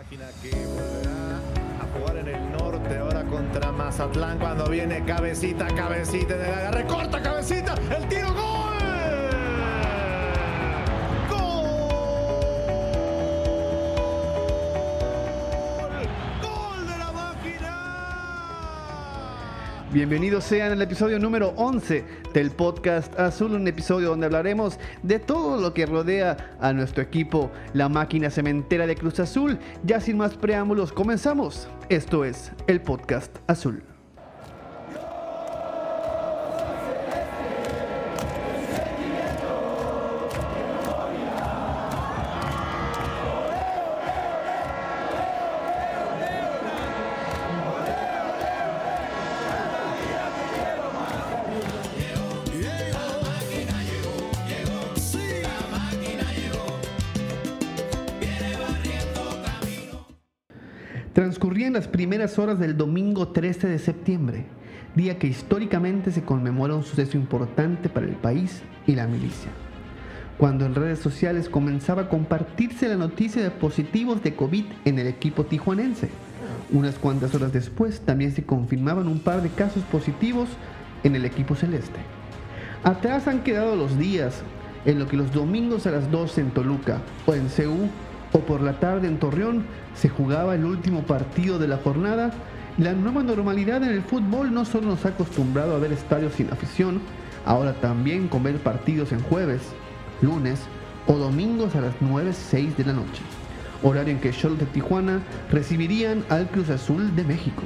[0.00, 1.40] máquina que volverá
[1.78, 7.20] a jugar en el norte ahora contra Mazatlán cuando viene cabecita, cabecita de la recorta
[7.20, 7.59] cabecita,
[19.92, 25.60] Bienvenidos sean al episodio número 11 del podcast Azul, un episodio donde hablaremos de todo
[25.60, 29.58] lo que rodea a nuestro equipo, la máquina cementera de Cruz Azul.
[29.82, 31.66] Ya sin más preámbulos, comenzamos.
[31.88, 33.89] Esto es el podcast Azul.
[62.10, 64.44] Primeras horas del domingo 13 de septiembre,
[64.96, 69.52] día que históricamente se conmemora un suceso importante para el país y la milicia.
[70.36, 75.06] Cuando en redes sociales comenzaba a compartirse la noticia de positivos de COVID en el
[75.06, 76.08] equipo tijuanense.
[76.72, 80.48] Unas cuantas horas después también se confirmaban un par de casos positivos
[81.04, 82.00] en el equipo celeste.
[82.82, 84.42] Atrás han quedado los días
[84.84, 87.88] en los que los domingos a las 12 en Toluca o en Ceú
[88.32, 89.64] o por la tarde en Torreón
[89.94, 92.32] se jugaba el último partido de la jornada.
[92.78, 96.50] La nueva normalidad en el fútbol no solo nos ha acostumbrado a ver estadios sin
[96.50, 97.00] afición,
[97.44, 99.62] ahora también con ver partidos en jueves,
[100.22, 100.60] lunes
[101.06, 103.22] o domingos a las 9, 6 de la noche,
[103.82, 105.20] horario en que Cholos de Tijuana
[105.50, 107.62] recibirían al Cruz Azul de México.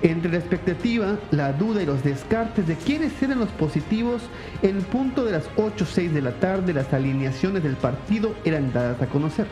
[0.00, 4.22] Entre la expectativa, la duda y los descartes de quiénes eran los positivos,
[4.62, 9.02] en punto de las 8 6 de la tarde las alineaciones del partido eran dadas
[9.02, 9.46] a conocer.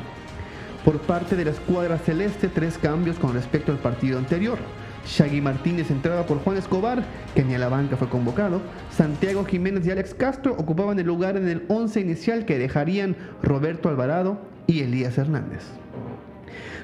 [0.87, 4.57] Por parte de la escuadra celeste, tres cambios con respecto al partido anterior.
[5.05, 8.61] Shaggy Martínez entraba por Juan Escobar, que ni a la banca fue convocado.
[8.91, 13.89] Santiago Jiménez y Alex Castro ocupaban el lugar en el 11 inicial que dejarían Roberto
[13.89, 14.39] Alvarado
[14.69, 15.65] y Elías Hernández.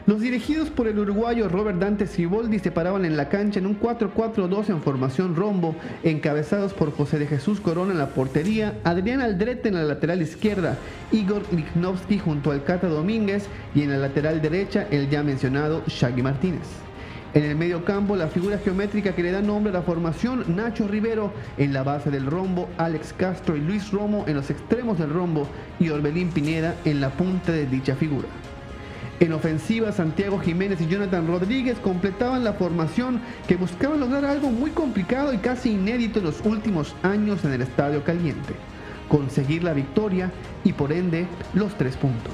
[0.04, 3.78] Los dirigidos por el uruguayo Robert Dante Ciboldi se paraban en la cancha en un
[3.78, 9.68] 4-4-2 en formación rombo, encabezados por José de Jesús Corona en la portería, Adrián Aldrete
[9.68, 10.76] en la lateral izquierda,
[11.12, 13.46] Igor Lichnowsky junto al Cata Domínguez
[13.76, 16.66] y en la lateral derecha el ya mencionado Shaggy Martínez.
[17.34, 20.88] En el medio campo, la figura geométrica que le da nombre a la formación, Nacho
[20.88, 25.10] Rivero en la base del rombo, Alex Castro y Luis Romo en los extremos del
[25.10, 25.46] rombo
[25.78, 28.26] y Orbelín Pineda en la punta de dicha figura.
[29.22, 34.70] En ofensiva, Santiago Jiménez y Jonathan Rodríguez completaban la formación que buscaba lograr algo muy
[34.70, 38.54] complicado y casi inédito en los últimos años en el Estadio Caliente,
[39.08, 40.32] conseguir la victoria
[40.64, 42.32] y por ende los tres puntos.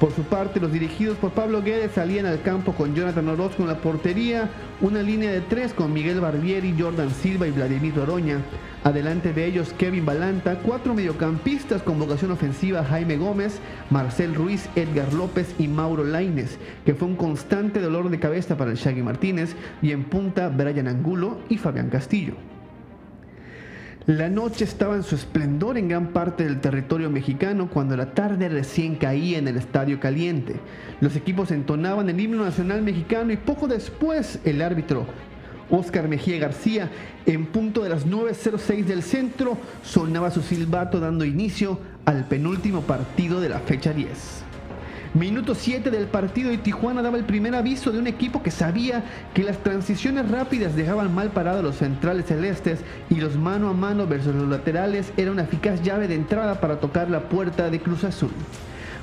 [0.00, 3.68] Por su parte, los dirigidos por Pablo Guedes salían al campo con Jonathan Orozco en
[3.68, 4.48] la portería,
[4.80, 8.38] una línea de tres con Miguel Barbieri, Jordan Silva y Vladimir Oroña.
[8.84, 13.58] Adelante de ellos Kevin Balanta, cuatro mediocampistas con vocación ofensiva Jaime Gómez,
[13.90, 18.70] Marcel Ruiz, Edgar López y Mauro Laines, que fue un constante dolor de cabeza para
[18.70, 22.34] el Shaggy Martínez, y en punta Brian Angulo y Fabián Castillo.
[24.08, 28.48] La noche estaba en su esplendor en gran parte del territorio mexicano cuando la tarde
[28.48, 30.56] recién caía en el Estadio Caliente.
[31.02, 35.04] Los equipos entonaban el himno nacional mexicano y poco después el árbitro
[35.68, 36.88] Oscar Mejía García,
[37.26, 43.42] en punto de las 9.06 del centro, sonaba su silbato dando inicio al penúltimo partido
[43.42, 44.47] de la fecha 10.
[45.14, 49.04] Minuto 7 del partido y Tijuana daba el primer aviso de un equipo que sabía
[49.32, 54.06] que las transiciones rápidas dejaban mal parados los centrales celestes y los mano a mano
[54.06, 58.04] versus los laterales era una eficaz llave de entrada para tocar la puerta de Cruz
[58.04, 58.30] Azul.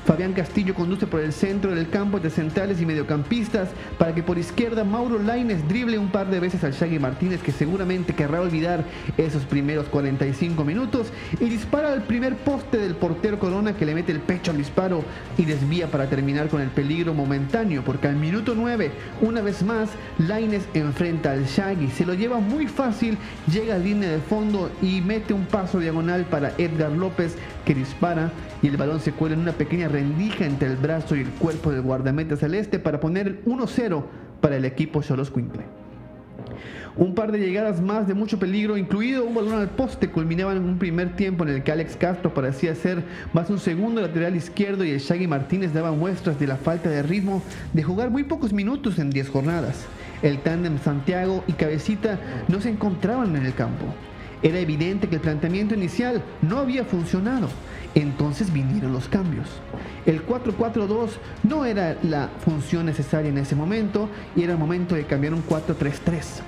[0.05, 4.37] Fabián Castillo conduce por el centro del campo de centrales y mediocampistas para que por
[4.37, 8.83] izquierda Mauro Laines drible un par de veces al Shaggy Martínez que seguramente querrá olvidar
[9.17, 11.07] esos primeros 45 minutos
[11.39, 15.03] y dispara al primer poste del portero Corona que le mete el pecho al disparo
[15.39, 18.91] y desvía para terminar con el peligro momentáneo porque al minuto 9
[19.21, 19.89] una vez más
[20.19, 23.17] Laines enfrenta al Shaggy, se lo lleva muy fácil,
[23.51, 27.35] llega a línea de fondo y mete un paso diagonal para Edgar López
[27.65, 28.31] que dispara
[28.61, 31.71] y el balón se cuela en una pequeña rendija entre el brazo y el cuerpo
[31.71, 34.03] del guardameta celeste para poner el 1-0
[34.39, 35.63] para el equipo Cholos Quincle.
[36.97, 40.63] Un par de llegadas más de mucho peligro, incluido un balón al poste, culminaban en
[40.63, 43.03] un primer tiempo en el que Alex Castro parecía ser
[43.33, 47.03] más un segundo lateral izquierdo y el Shaggy Martínez daban muestras de la falta de
[47.03, 49.85] ritmo de jugar muy pocos minutos en 10 jornadas.
[50.21, 52.17] El tándem Santiago y Cabecita
[52.47, 53.85] no se encontraban en el campo.
[54.41, 57.47] Era evidente que el planteamiento inicial no había funcionado
[57.95, 59.47] Entonces vinieron los cambios.
[60.05, 61.11] El 4-4-2
[61.43, 65.43] no era la función necesaria en ese momento y era el momento de cambiar un
[65.45, 66.41] 4-3-3.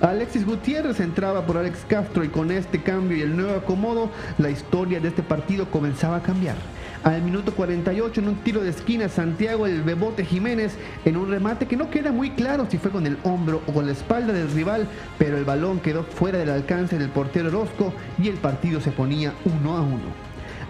[0.00, 4.50] Alexis Gutiérrez entraba por Alex Castro y con este cambio y el nuevo acomodo, la
[4.50, 6.56] historia de este partido comenzaba a cambiar.
[7.04, 10.74] Al minuto 48 en un tiro de esquina, Santiago el Bebote Jiménez
[11.04, 13.84] en un remate que no queda muy claro si fue con el hombro o con
[13.84, 18.28] la espalda del rival, pero el balón quedó fuera del alcance del portero Orozco y
[18.28, 20.24] el partido se ponía uno a uno.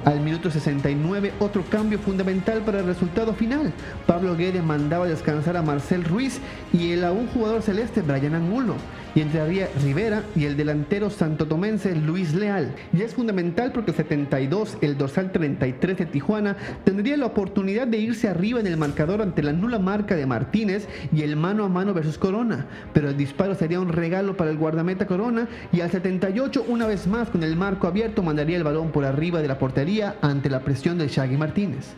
[0.04, 3.72] Al minuto 69, otro cambio fundamental para el resultado final.
[4.04, 6.40] Pablo Guede mandaba descansar a Marcel Ruiz
[6.72, 8.74] y el a un jugador celeste, Brian Angulo
[9.14, 12.74] y entraría Rivera y el delantero santotomense Luis Leal.
[12.92, 17.98] Y es fundamental porque el 72, el dorsal 33 de Tijuana, tendría la oportunidad de
[17.98, 21.68] irse arriba en el marcador ante la nula marca de Martínez y el mano a
[21.68, 22.66] mano versus Corona.
[22.92, 27.06] Pero el disparo sería un regalo para el guardameta Corona y al 78, una vez
[27.06, 30.60] más con el marco abierto, mandaría el balón por arriba de la portería ante la
[30.60, 31.94] presión del Shaggy Martínez.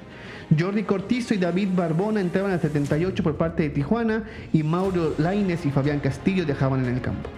[0.57, 5.67] Jordi Cortizo y David Barbona entraban al 78 por parte de Tijuana y Mauro Laines
[5.67, 7.29] y Fabián Castillo dejaban en el campo.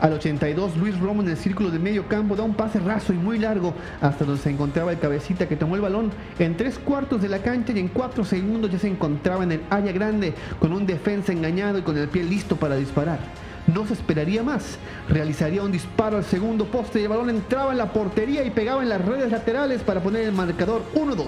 [0.00, 3.16] Al 82, Luis Romo en el círculo de medio campo da un pase raso y
[3.16, 7.20] muy largo hasta donde se encontraba el cabecita que tomó el balón en tres cuartos
[7.20, 10.72] de la cancha y en cuatro segundos ya se encontraba en el área grande con
[10.72, 13.18] un defensa engañado y con el pie listo para disparar.
[13.66, 14.78] No se esperaría más.
[15.08, 18.84] Realizaría un disparo al segundo poste y el balón entraba en la portería y pegaba
[18.84, 21.26] en las redes laterales para poner el marcador 1-2.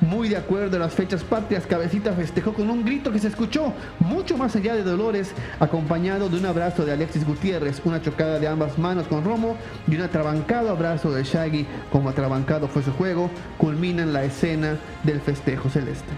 [0.00, 3.72] Muy de acuerdo a las fechas patrias, Cabecita festejó con un grito que se escuchó
[3.98, 8.46] mucho más allá de Dolores, acompañado de un abrazo de Alexis Gutiérrez, una chocada de
[8.46, 9.56] ambas manos con Romo
[9.88, 15.20] y un atrabancado abrazo de Shaggy, como atrabancado fue su juego, culminan la escena del
[15.20, 16.12] festejo celeste.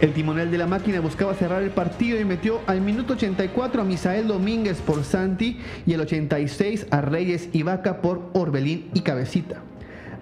[0.00, 3.84] El timonel de la máquina buscaba cerrar el partido y metió al minuto 84 a
[3.84, 9.73] Misael Domínguez por Santi y el 86 a Reyes y Vaca por Orbelín y Cabecita.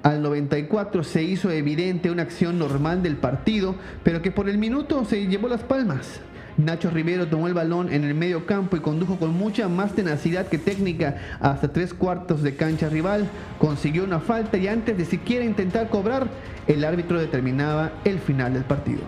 [0.02, 5.04] Al 94 se hizo evidente una acción normal del partido, pero que por el minuto
[5.04, 6.20] se llevó las palmas.
[6.56, 10.48] Nacho Rivero tomó el balón en el medio campo y condujo con mucha más tenacidad
[10.48, 13.28] que técnica hasta tres cuartos de cancha rival.
[13.60, 16.26] Consiguió una falta y antes de siquiera intentar cobrar,
[16.66, 19.02] el árbitro determinaba el final del partido.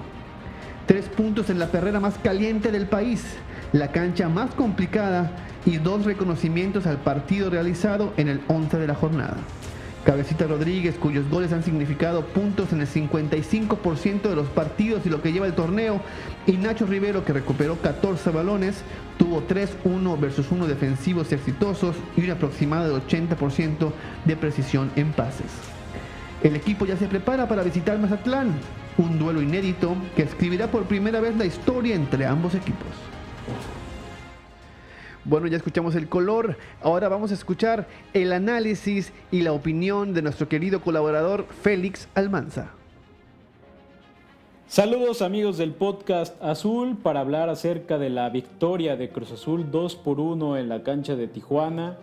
[0.87, 3.25] Tres puntos en la perrera más caliente del país,
[3.73, 5.33] la cancha más complicada
[5.67, 9.39] y dos reconocimientos al partido realizado en el 11 de la jornada.
[10.05, 15.23] Cabecita Rodríguez, cuyos goles han significado puntos en el 55% de los partidos y lo
[15.23, 16.01] que lleva el torneo,
[16.47, 18.83] y Nacho Rivero, que recuperó 14 balones,
[19.17, 23.93] tuvo 3-1 versus 1 defensivos exitosos y un aproximado del 80%
[24.27, 25.51] de precisión en pases.
[26.43, 28.53] El equipo ya se prepara para visitar Mazatlán,
[28.99, 33.14] un duelo inédito que escribirá por primera vez la historia entre ambos equipos.
[35.27, 40.21] Bueno, ya escuchamos el color, ahora vamos a escuchar el análisis y la opinión de
[40.21, 42.73] nuestro querido colaborador Félix Almanza.
[44.67, 49.97] Saludos amigos del podcast Azul para hablar acerca de la victoria de Cruz Azul 2
[49.97, 51.97] por 1 en la cancha de Tijuana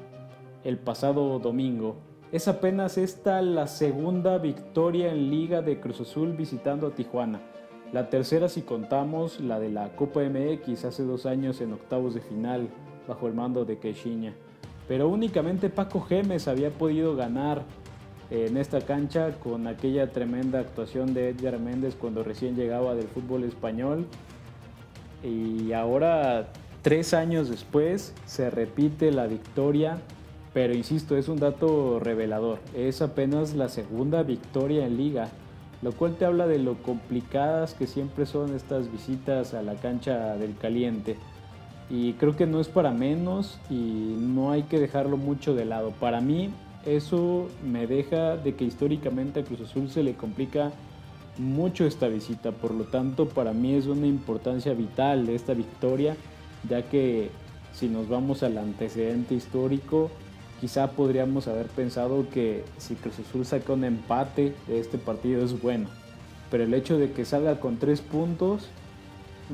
[0.63, 1.97] el pasado domingo.
[2.31, 7.39] Es apenas esta la segunda victoria en liga de Cruz Azul visitando a Tijuana.
[7.93, 12.21] La tercera si contamos la de la Copa MX hace dos años en octavos de
[12.21, 12.69] final
[13.07, 14.33] bajo el mando de Quechiña.
[14.87, 17.63] Pero únicamente Paco Gemes había podido ganar
[18.29, 23.43] en esta cancha con aquella tremenda actuación de Edgar Méndez cuando recién llegaba del fútbol
[23.43, 24.05] español.
[25.23, 26.47] Y ahora,
[26.81, 29.97] tres años después, se repite la victoria,
[30.53, 32.59] pero insisto, es un dato revelador.
[32.73, 35.29] Es apenas la segunda victoria en liga,
[35.81, 40.37] lo cual te habla de lo complicadas que siempre son estas visitas a la cancha
[40.37, 41.17] del caliente
[41.91, 45.91] y creo que no es para menos y no hay que dejarlo mucho de lado.
[45.99, 46.49] Para mí
[46.85, 50.71] eso me deja de que históricamente a Cruz Azul se le complica
[51.37, 56.15] mucho esta visita, por lo tanto para mí es una importancia vital de esta victoria,
[56.69, 57.29] ya que
[57.73, 60.09] si nos vamos al antecedente histórico,
[60.61, 65.61] quizá podríamos haber pensado que si Cruz Azul saca un empate de este partido es
[65.61, 65.87] bueno,
[66.49, 68.69] pero el hecho de que salga con tres puntos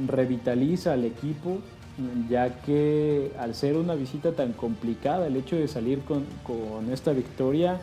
[0.08, 1.60] revitaliza al equipo
[2.30, 6.26] ya que al ser una visita tan complicada, el hecho de salir con,
[6.92, 7.80] esta victoria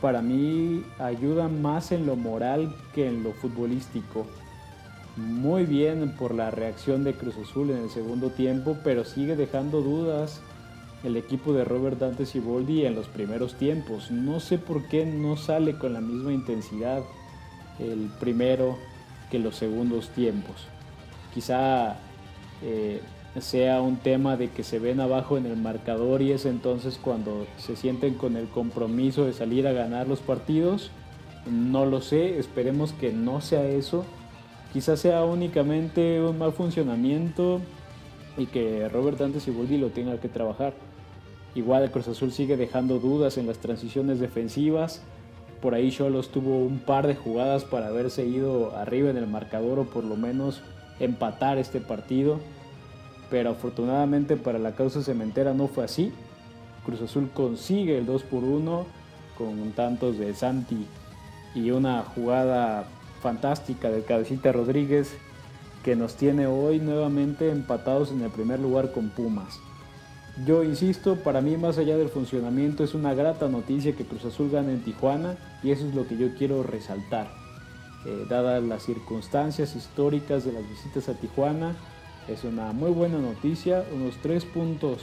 [0.00, 4.26] para mí ayuda más en lo moral que en lo futbolístico.
[5.16, 9.82] Muy bien por la reacción de Cruz Azul en el segundo tiempo, pero sigue dejando
[9.82, 10.40] dudas
[11.02, 14.12] el equipo de Robert Dante Siboldi en los primeros tiempos.
[14.12, 17.02] No sé por qué no sale con la misma intensidad
[17.80, 18.78] el primero
[19.30, 20.68] que los segundos tiempos.
[21.34, 21.96] Quizá
[22.62, 23.00] eh,
[23.40, 27.46] sea un tema de que se ven abajo en el marcador y es entonces cuando
[27.56, 30.90] se sienten con el compromiso de salir a ganar los partidos
[31.46, 34.04] No lo sé, esperemos que no sea eso.
[34.72, 37.60] Quizás sea únicamente un mal funcionamiento
[38.36, 40.74] y que Robert Dante Siboldi lo tenga que trabajar.
[41.54, 45.02] Igual el Cruz Azul sigue dejando dudas en las transiciones defensivas.
[45.60, 49.78] Por ahí Cholos tuvo un par de jugadas para haberse ido arriba en el marcador
[49.80, 50.62] o por lo menos
[51.00, 52.38] empatar este partido.
[53.30, 56.12] Pero afortunadamente para la causa cementera no fue así.
[56.84, 58.86] Cruz Azul consigue el 2 por 1
[59.36, 60.86] con tantos de Santi
[61.54, 62.86] y una jugada
[63.20, 65.14] fantástica de Cabecita Rodríguez
[65.84, 69.60] que nos tiene hoy nuevamente empatados en el primer lugar con Pumas.
[70.46, 74.50] Yo insisto, para mí más allá del funcionamiento es una grata noticia que Cruz Azul
[74.50, 77.28] gane en Tijuana y eso es lo que yo quiero resaltar.
[78.06, 81.74] Eh, dadas las circunstancias históricas de las visitas a Tijuana,
[82.28, 85.02] es una muy buena noticia, unos tres puntos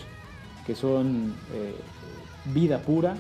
[0.66, 1.74] que son eh,
[2.54, 3.16] vida pura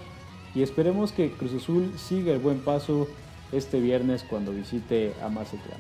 [0.53, 3.07] y esperemos que Cruz Azul siga el buen paso
[3.51, 5.79] este viernes cuando visite a Mazatlán.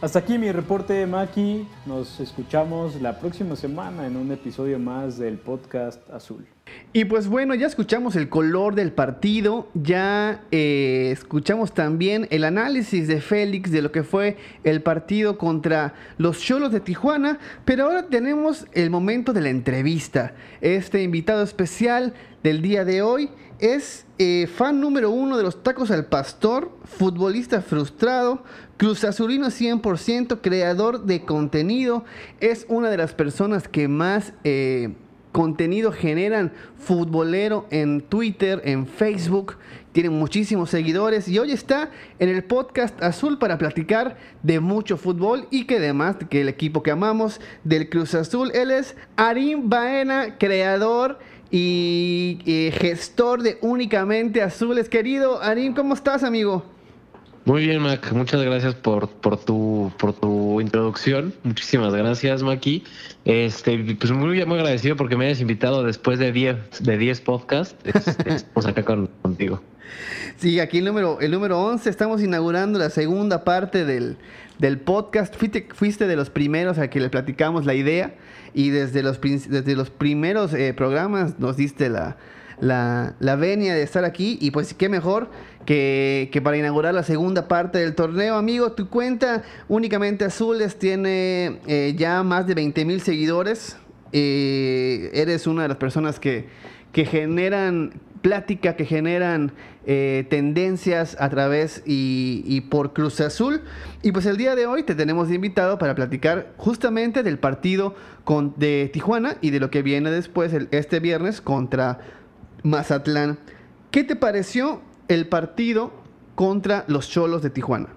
[0.00, 1.66] Hasta aquí mi reporte, Maki.
[1.86, 6.44] Nos escuchamos la próxima semana en un episodio más del podcast Azul.
[6.94, 13.08] Y pues bueno, ya escuchamos el color del partido, ya eh, escuchamos también el análisis
[13.08, 18.08] de Félix de lo que fue el partido contra los Cholos de Tijuana, pero ahora
[18.08, 20.34] tenemos el momento de la entrevista.
[20.60, 25.90] Este invitado especial del día de hoy es eh, fan número uno de los tacos
[25.90, 28.44] al pastor, futbolista frustrado,
[28.76, 32.04] Cruz Azulino 100%, creador de contenido,
[32.40, 34.92] es una de las personas que más eh,
[35.32, 39.56] contenido generan futbolero en Twitter, en Facebook,
[39.92, 45.48] tiene muchísimos seguidores y hoy está en el podcast Azul para platicar de mucho fútbol
[45.50, 50.38] y que además que el equipo que amamos del Cruz Azul, él es Arim Baena,
[50.38, 51.18] creador
[51.50, 54.88] y gestor de Únicamente Azules.
[54.88, 56.71] Querido Arim, ¿cómo estás, amigo?
[57.44, 58.12] Muy bien, Mac.
[58.12, 61.34] Muchas gracias por, por, tu, por tu introducción.
[61.42, 62.84] Muchísimas gracias, Maki.
[63.24, 67.74] Este, pues muy, muy agradecido porque me hayas invitado después de 10 de diez podcasts.
[68.26, 69.60] Estamos acá contigo.
[70.36, 71.90] Sí, aquí el número, el número 11.
[71.90, 74.18] Estamos inaugurando la segunda parte del,
[74.60, 75.34] del podcast.
[75.34, 78.14] Fuiste, fuiste de los primeros a que le platicamos la idea
[78.54, 82.16] y desde los, desde los primeros eh, programas nos diste la,
[82.62, 85.30] la, venia de estar aquí y pues qué mejor
[85.66, 88.36] que, para inaugurar la segunda parte del torneo.
[88.36, 93.76] Amigo, tu cuenta únicamente Azules tiene eh, ya más de 20 mil seguidores.
[94.12, 96.46] Eh, eres una de las personas que,
[96.92, 99.52] que generan plática, que generan
[99.84, 103.62] eh, tendencias a través y, por Cruz Azul.
[104.02, 108.54] Y pues el día de hoy te tenemos invitado para platicar justamente del partido con,
[108.56, 111.98] de Tijuana y de lo que viene después este viernes contra
[112.62, 113.38] Mazatlán.
[113.90, 114.80] ¿Qué te pareció
[115.14, 115.92] el partido
[116.34, 117.88] contra los Cholos de Tijuana?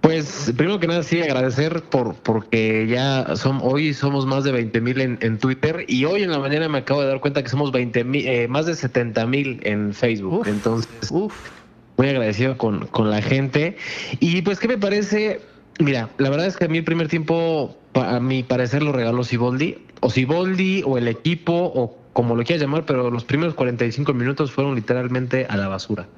[0.00, 4.80] Pues primero que nada sí agradecer por porque ya son hoy somos más de 20
[4.80, 7.72] mil en, Twitter y hoy en la mañana me acabo de dar cuenta que somos
[7.72, 10.46] 20 mil, eh, más de 70 mil en Facebook.
[10.46, 13.76] Entonces, muy agradecido con, con la gente.
[14.20, 15.40] Y pues, ¿qué me parece?
[15.78, 19.24] Mira, la verdad es que a mí el primer tiempo, a mi parecer, lo regaló
[19.24, 24.14] Siboldi, o Siboldi, o el equipo, o como lo quieras llamar, pero los primeros 45
[24.14, 26.08] minutos fueron literalmente a la basura.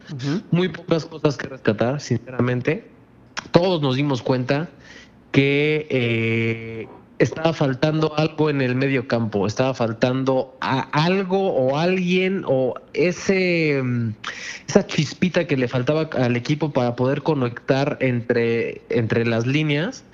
[0.52, 2.88] Muy pocas cosas que rescatar, sinceramente.
[3.50, 4.68] Todos nos dimos cuenta
[5.32, 6.86] que eh,
[7.18, 14.10] estaba faltando algo en el medio campo, estaba faltando algo o alguien o ese mm,
[14.68, 20.04] esa chispita que le faltaba al equipo para poder conectar entre, entre las líneas.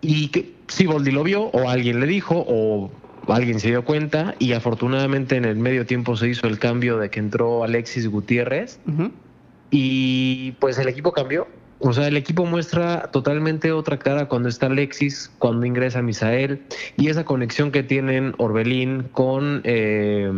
[0.00, 2.90] Y que si Boldi lo vio o alguien le dijo o
[3.28, 7.10] alguien se dio cuenta y afortunadamente en el medio tiempo se hizo el cambio de
[7.10, 8.80] que entró Alexis Gutiérrez
[9.70, 11.46] y pues el equipo cambió
[11.82, 16.60] o sea, el equipo muestra totalmente otra cara cuando está Alexis, cuando ingresa Misael,
[16.98, 20.30] y esa conexión que tienen Orbelín con, eh,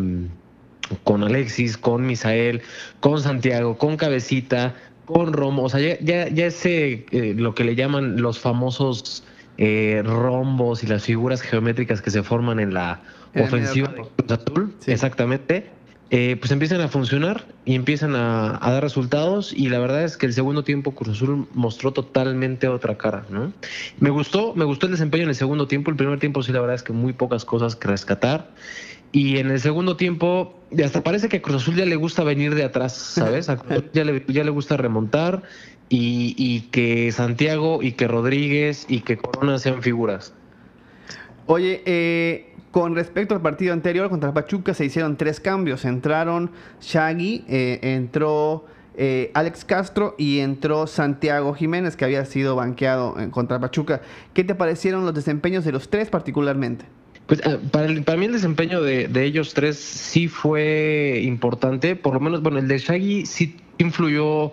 [1.03, 2.63] con Alexis, con Misael,
[3.01, 5.65] con Santiago, con Cabecita, con Romo.
[5.65, 9.25] O sea, ya, ya, ese, eh, lo que le llaman los famosos
[9.59, 13.01] eh, rombos y las figuras geométricas que se forman en la
[13.35, 15.71] ofensiva de Cruz Azul, exactamente
[16.15, 20.27] eh, pues empiezan a funcionar y empiezan a, dar resultados y la verdad es que
[20.27, 23.51] el segundo tiempo Cruz Azul mostró totalmente otra cara, ¿no?
[23.99, 26.61] Me gustó, me gustó el desempeño en el segundo tiempo, el primer tiempo sí la
[26.61, 28.51] verdad es que muy pocas cosas que rescatar
[29.13, 32.55] y en el segundo tiempo hasta parece que a Cruz Azul ya le gusta venir
[32.55, 33.51] de atrás, ¿sabes?
[33.51, 33.91] A Cruz Azul
[34.29, 35.43] ya le, gusta remontar
[35.91, 40.33] y, que Santiago y que Rodríguez y que Corona sean figuras.
[41.47, 45.85] Oye, eh, con respecto al partido anterior contra Pachuca se hicieron tres cambios.
[45.85, 46.51] Entraron
[46.81, 48.65] Shaggy, eh, entró
[48.95, 54.01] eh, Alex Castro y entró Santiago Jiménez, que había sido banqueado en contra Pachuca.
[54.33, 56.87] ¿Qué te parecieron los desempeños de los tres particularmente?
[57.33, 62.13] Pues ah, para, para mí el desempeño de, de, ellos tres sí fue importante, por
[62.13, 64.53] lo menos, bueno, el de Shaggy sí influyó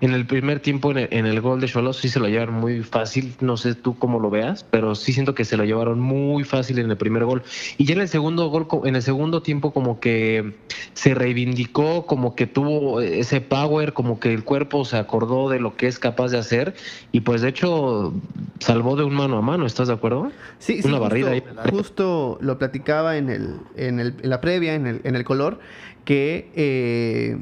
[0.00, 3.34] en el primer tiempo, en el, gol de Cholos, sí se lo llevaron muy fácil.
[3.40, 6.78] No sé tú cómo lo veas, pero sí siento que se lo llevaron muy fácil
[6.78, 7.42] en el primer gol.
[7.76, 10.54] Y ya en el segundo gol, en el segundo tiempo, como que
[10.94, 15.76] se reivindicó, como que tuvo ese power, como que el cuerpo se acordó de lo
[15.76, 16.74] que es capaz de hacer.
[17.12, 18.14] Y pues de hecho,
[18.58, 20.32] salvó de un mano a mano, ¿estás de acuerdo?
[20.58, 21.70] Sí, Una barrida justo, ahí.
[21.70, 25.60] Justo lo platicaba en, el, en, el, en la previa, en el, en el color,
[26.06, 26.50] que.
[26.54, 27.36] Eh,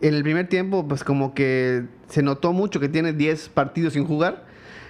[0.00, 4.04] en el primer tiempo, pues como que se notó mucho que tiene 10 partidos sin
[4.04, 4.44] jugar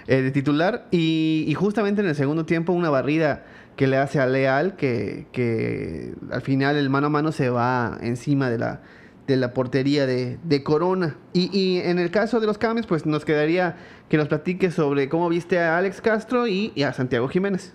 [0.07, 0.87] eh, de titular.
[0.91, 3.45] Y, justamente en el segundo tiempo, una barrida
[3.75, 8.49] que le hace a Leal, que, al final el mano a mano se va encima
[8.49, 8.81] de la,
[9.27, 11.15] de la portería de, Corona.
[11.33, 13.77] Y, en el caso de los cambios, pues nos quedaría
[14.09, 17.73] que nos platique sobre cómo viste a Alex Castro y, y a Santiago Jiménez.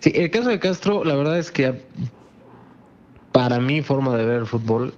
[0.00, 1.82] Sí, el caso de Castro, la verdad es que
[3.32, 4.94] para mi forma de ver el fútbol,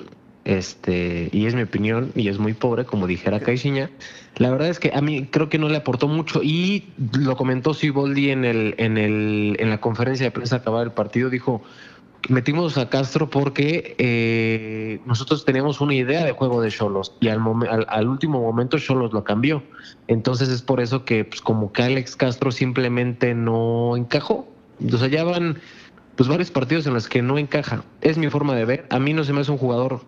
[0.48, 3.90] este, y es mi opinión, y es muy pobre, como dijera Caixinha.
[4.36, 7.74] La verdad es que a mí creo que no le aportó mucho, y lo comentó
[7.74, 11.62] Siboldi en, el, en, el, en la conferencia de prensa acabada del partido, dijo,
[12.30, 17.40] metimos a Castro porque eh, nosotros teníamos una idea de juego de Cholos y al,
[17.86, 19.62] al, último momento Cholos lo cambió.
[20.06, 24.48] Entonces es por eso que pues, como que Alex Castro simplemente no encajó.
[24.80, 25.58] O sea, ya van
[26.18, 27.84] pues varios partidos en los que no encaja.
[28.02, 28.86] Es mi forma de ver.
[28.90, 30.02] A mí no se me hace un jugador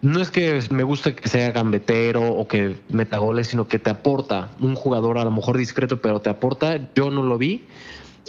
[0.00, 3.90] no es que me guste que sea gambetero o que meta goles, sino que te
[3.90, 6.78] aporta un jugador a lo mejor discreto, pero te aporta.
[6.94, 7.64] Yo no lo vi.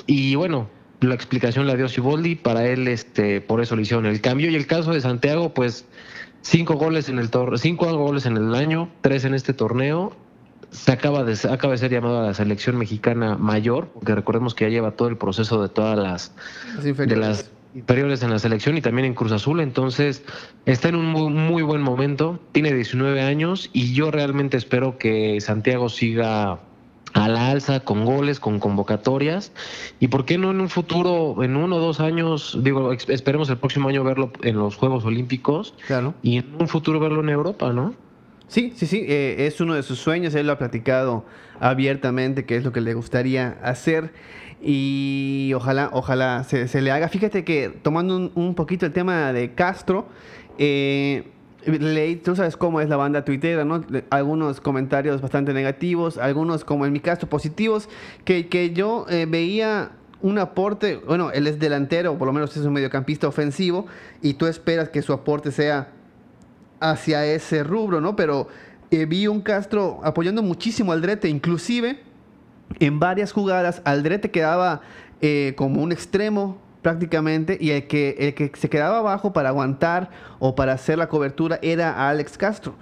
[0.07, 0.67] Y bueno,
[1.01, 4.49] la explicación la dio Siboldi, para él este, por eso le hicieron el cambio.
[4.49, 5.85] Y el caso de Santiago, pues
[6.41, 10.15] cinco goles en el cinco goles en el año, tres en este torneo.
[10.71, 14.65] Se acaba de, acaba de ser llamado a la selección mexicana mayor, porque recordemos que
[14.65, 16.33] ya lleva todo el proceso de todas las,
[16.83, 20.23] de las inferiores en la selección y también en Cruz Azul, entonces
[20.65, 25.39] está en un muy, muy, buen momento, tiene 19 años y yo realmente espero que
[25.41, 26.59] Santiago siga
[27.13, 29.51] a la alza con goles, con convocatorias
[29.99, 33.57] y por qué no en un futuro, en uno o dos años, digo, esperemos el
[33.57, 36.13] próximo año verlo en los Juegos Olímpicos claro.
[36.21, 37.93] y en un futuro verlo en Europa, ¿no?
[38.49, 41.23] Sí, sí, sí, eh, es uno de sus sueños, él lo ha platicado
[41.59, 44.11] abiertamente, que es lo que le gustaría hacer
[44.59, 47.09] y ojalá, ojalá se, le haga.
[47.09, 50.07] Fíjate que tomando un, poquito el tema de Castro,
[50.57, 51.25] eh,
[51.63, 53.85] leí, tú sabes cómo es la banda tuitera, ¿no?
[54.09, 57.87] Algunos comentarios bastante negativos, algunos como en mi caso positivos,
[58.25, 62.65] que, que yo eh, veía un aporte, bueno, él es delantero, por lo menos es
[62.65, 63.85] un mediocampista ofensivo,
[64.23, 65.91] y tú esperas que su aporte sea
[66.79, 68.15] hacia ese rubro, ¿no?
[68.15, 68.47] Pero
[68.91, 71.99] eh, vi un Castro apoyando muchísimo al Drete, inclusive
[72.79, 74.81] en varias jugadas Aldrete quedaba
[75.21, 80.11] eh, como un extremo prácticamente y el que, el que se quedaba abajo para aguantar
[80.39, 82.75] o para hacer la cobertura era Alex Castro.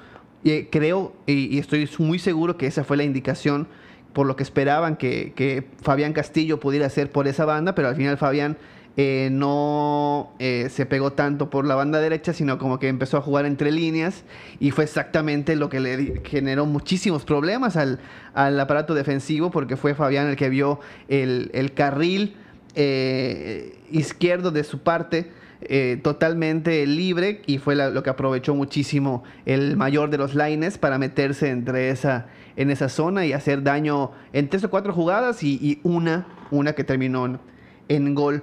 [0.43, 3.67] Y eh, creo y, estoy muy seguro que esa fue la indicación
[4.13, 7.95] por lo que esperaban que, que Fabián Castillo pudiera hacer por esa banda, pero al
[7.95, 8.57] final Fabián
[8.99, 13.21] eh, no eh, se pegó tanto por la banda derecha, sino como que empezó a
[13.21, 14.23] jugar entre líneas
[14.59, 17.99] y fue exactamente lo que le generó muchísimos problemas al,
[18.33, 20.79] aparato defensivo porque fue Fabián el que vio
[21.09, 22.37] el, carril
[22.73, 25.31] eh, izquierdo de su parte.
[26.01, 31.49] totalmente libre y fue lo que aprovechó muchísimo el mayor de los lines para meterse
[31.49, 36.25] entre esa, en esa zona y hacer daño en tres o cuatro jugadas y, una,
[36.49, 37.39] una que terminó
[37.89, 38.41] en gol.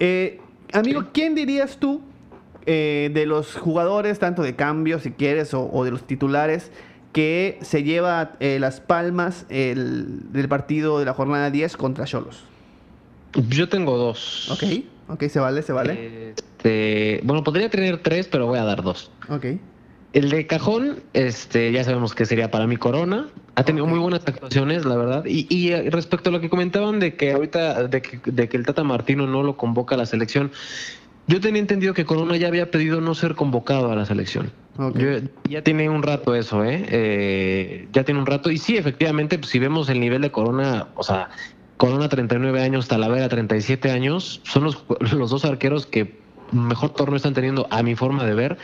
[0.00, 0.40] Eh,
[0.72, 2.02] amigo, ¿quién dirías tú
[2.66, 6.70] eh, de los jugadores, tanto de cambio, si quieres, o, de los titulares,
[7.12, 12.44] que se lleva eh, las palmas del partido de la jornada 10 contra Cholos?
[13.48, 14.50] Yo tengo dos.
[14.50, 14.62] Ok,
[15.08, 16.30] ok, se vale, se vale.
[16.30, 19.10] Este, bueno, podría tener tres, pero voy a dar dos.
[19.28, 19.46] Ok.
[20.14, 23.26] El de cajón, este, ya sabemos que sería para mi Corona.
[23.56, 25.24] Ha tenido muy buenas actuaciones, la verdad.
[25.26, 28.56] Y, y, eh, respecto a lo que comentaban de que ahorita, de que, de que
[28.56, 30.52] el Tata Martino no lo convoca a la selección,
[31.26, 34.52] yo tenía entendido que Corona ya había pedido no ser convocado a la selección.
[35.48, 36.84] ya tiene un rato eso, ¿eh?
[36.88, 37.88] ¿eh?
[37.92, 38.52] Ya tiene un rato.
[38.52, 41.30] Y sí, efectivamente, pues, si vemos el nivel de Corona, o sea,
[41.76, 46.22] Corona 39 años, Talavera 37 años, son los, los dos arqueros que
[46.54, 48.58] mejor torneo están teniendo a mi forma de ver.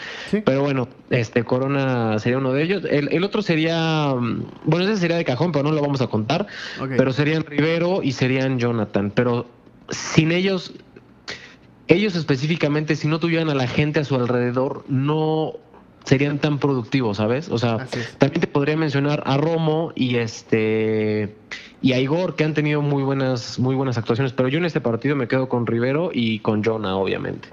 [0.45, 2.85] Pero bueno, este Corona sería uno de ellos.
[2.89, 6.47] El, otro sería, mm, bueno, ese sería de cajón, pero no lo vamos a contar.
[6.97, 9.11] Pero serían Rivero y serían Jonathan.
[9.11, 9.47] Pero
[9.91, 10.73] sin ellos,
[11.89, 15.55] ellos específicamente, si no tuvieran a la gente a su alrededor, no
[16.05, 17.49] serían tan productivos, ¿sabes?
[17.51, 17.87] O sea,
[18.19, 21.37] también te podría mencionar a Romo y este
[21.83, 24.81] y a Igor que han tenido muy buenas muy buenas actuaciones, pero yo en este
[24.81, 27.49] partido me quedo con Rivero y con Jonah, obviamente.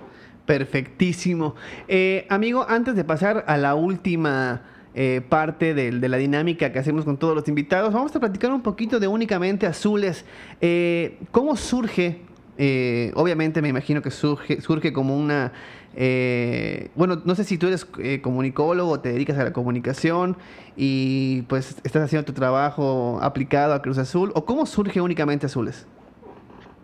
[0.47, 1.53] Perfectísimo.
[1.87, 4.63] Eh, amigo, antes de pasar a la última
[4.95, 8.61] eh, parte de, la dinámica que hacemos con todos los invitados, vamos a platicar un
[8.61, 10.25] poquito de únicamente azules.
[10.59, 12.25] Eh, ¿Cómo surge?
[13.13, 15.51] obviamente me imagino que surge, surge como una
[15.99, 20.37] eh, bueno, no sé si tú eres eh, comunicólogo, te dedicas a la comunicación
[20.75, 25.87] y pues estás haciendo tu trabajo aplicado a Cruz Azul, o cómo surge únicamente Azules.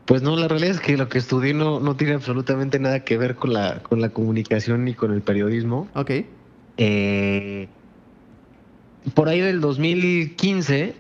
[0.06, 3.18] Pues no, la realidad es que lo que estudié no, no tiene absolutamente nada que
[3.18, 5.88] ver con la, con la comunicación ni con el periodismo.
[5.96, 6.12] Ok.
[6.78, 7.68] Eh,
[9.14, 10.96] por ahí del 2015,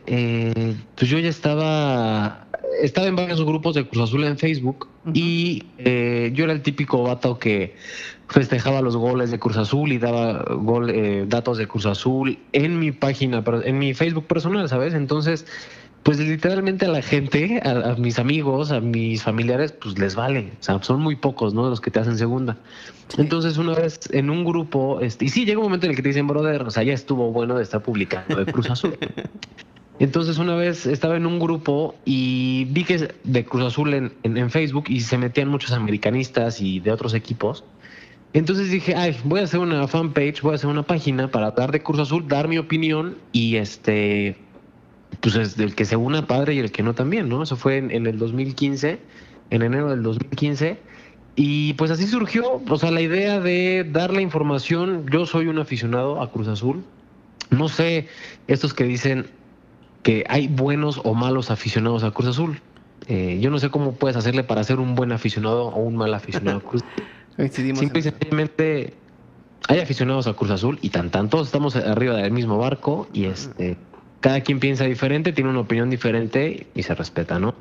[0.95, 2.47] pues yo ya estaba,
[2.81, 7.03] estaba en varios grupos de Cruz Azul en Facebook y eh, yo era el típico
[7.03, 7.75] vato que
[8.27, 12.79] festejaba los goles de Cruz Azul y daba gol, eh, datos de Cruz Azul en
[12.79, 14.93] mi página, en mi Facebook personal, ¿sabes?
[14.93, 15.45] Entonces,
[16.03, 20.51] pues literalmente a la gente, a, mis amigos, a mis familiares, pues les vale.
[20.59, 21.69] O sea, son muy pocos, ¿no?
[21.69, 22.57] Los que te hacen segunda.
[23.17, 26.03] Entonces, una vez en un grupo, este, y sí, llega un momento en el que
[26.03, 28.97] te dicen, brother, o sea, ya estuvo bueno de estar publicando de Cruz Azul.
[29.99, 34.49] Entonces una vez estaba en un grupo y vi que de Cruz Azul en, en,
[34.49, 37.63] Facebook y se metían muchos americanistas y de otros equipos.
[38.33, 41.71] Entonces dije, ay, voy a hacer una fanpage, voy a hacer una página para dar
[41.71, 44.35] de Cruz Azul, dar mi opinión y este,
[45.23, 47.41] pues es del que se una padre y el que no también, ¿no?
[47.41, 48.99] Eso fue en, en el 2015,
[49.51, 50.77] en enero del 2015.
[51.37, 55.05] Y pues así surgió, o sea, la idea de dar la información.
[55.09, 56.83] Yo soy un aficionado a Cruz Azul.
[57.49, 58.09] No sé,
[58.49, 59.27] estos que dicen,
[60.03, 62.59] que hay buenos o malos aficionados a Cruz Azul.
[63.07, 66.13] Eh, yo no sé cómo puedes hacerle para ser un buen aficionado o un mal
[66.13, 67.49] aficionado a Cruz Azul.
[67.75, 68.93] Simple y sencillamente
[69.69, 73.25] hay aficionados a Cruz Azul y tan tan todos estamos arriba del mismo barco y
[73.25, 73.77] este
[74.23, 77.55] cada quien piensa diferente, tiene una opinión diferente y se respeta, ¿no?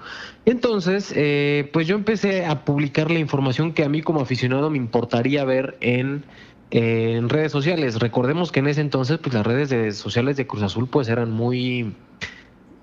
[0.45, 4.77] Entonces, eh, pues yo empecé a publicar la información que a mí como aficionado me
[4.77, 6.23] importaría ver en
[6.71, 7.99] en redes sociales.
[7.99, 11.81] Recordemos que en ese entonces, pues las redes sociales de Cruz Azul pues eran muy
[11.81, 11.93] eh,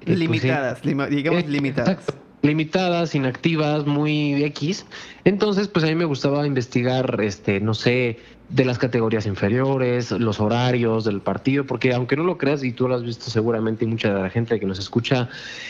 [0.06, 2.00] pues, limitadas, digamos eh, limitadas.
[2.42, 4.86] Limitadas, inactivas, muy X.
[5.26, 10.40] Entonces, pues a mí me gustaba investigar, este, no sé, de las categorías inferiores, los
[10.40, 13.88] horarios del partido, porque aunque no lo creas, y tú lo has visto seguramente, y
[13.88, 15.30] mucha de la gente que nos escucha,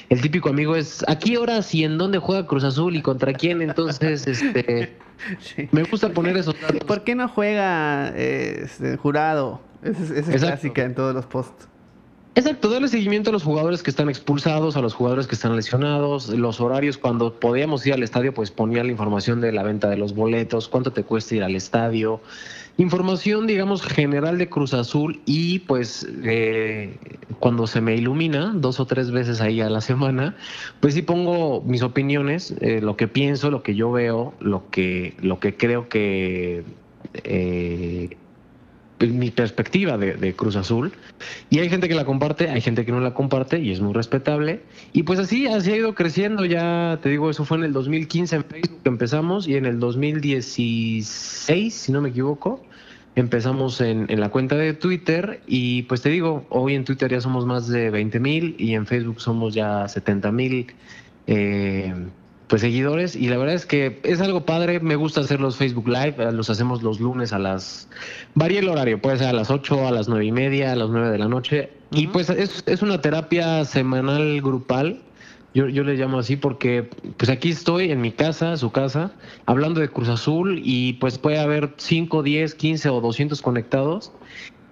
[0.10, 3.34] el típico amigo es, ¿a qué horas y en dónde juega Cruz Azul y contra
[3.34, 3.62] quién?
[3.62, 4.96] Entonces, este,
[5.72, 6.80] me gusta poner esos datos.
[6.86, 9.62] ¿Por qué no juega este, jurado?
[9.84, 11.68] Esa es, clásica en todos los posts.
[12.36, 16.30] Exacto, darle seguimiento a los jugadores que están expulsados, a los jugadores que están lesionados,
[16.30, 19.98] los horarios cuando podíamos ir al estadio, pues ponía la información de la venta de
[19.98, 22.22] los boletos, cuánto te cuesta ir al estadio,
[22.78, 26.98] información, digamos, general de Cruz Azul y pues eh,
[27.40, 30.38] cuando se me ilumina dos o tres veces ahí a la semana,
[30.80, 35.16] pues sí pongo mis opiniones, eh, lo que pienso, lo que yo veo, lo que,
[35.20, 36.64] lo que creo que...
[37.24, 38.16] Eh,
[39.08, 40.92] mi perspectiva de, Cruz Azul.
[41.50, 43.94] Y hay gente que la comparte, hay gente que no la comparte y es muy
[43.94, 44.62] respetable.
[44.94, 46.46] Y pues así, así ha ido creciendo.
[46.46, 49.80] Ya te digo, eso fue en el 2015 en Facebook que empezamos y en el
[49.80, 52.64] 2016, si no me equivoco,
[53.16, 55.42] empezamos en, en la cuenta de Twitter.
[55.48, 58.86] Y pues te digo, hoy en Twitter ya somos más de 20 mil y en
[58.86, 60.68] Facebook somos ya 70 mil.
[61.28, 61.94] Eh,
[62.50, 65.88] pues seguidores y la verdad es que es algo padre, me gusta hacer los Facebook
[65.88, 67.88] Live, eh, los hacemos los lunes a las,
[68.34, 70.90] varía el horario, puede ser a las 8, a las nueve y media, a las
[70.90, 75.00] 9 de la noche y pues es, es, una terapia semanal grupal,
[75.54, 79.12] yo, yo le llamo así porque pues aquí estoy en mi casa, su casa,
[79.46, 84.12] hablando de Cruz Azul y pues puede haber 5, 10, 15 o 200 conectados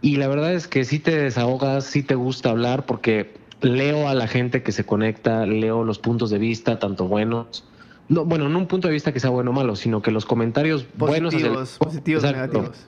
[0.02, 4.14] y la verdad es que si te desahogas, si te gusta hablar porque leo a
[4.14, 7.64] la gente que se conecta, leo los puntos de vista, tanto buenos.
[8.10, 10.26] No, bueno, no un punto de vista que sea bueno o malo, sino que los
[10.26, 11.34] comentarios buenos.
[11.80, 12.88] Positivos, negativos.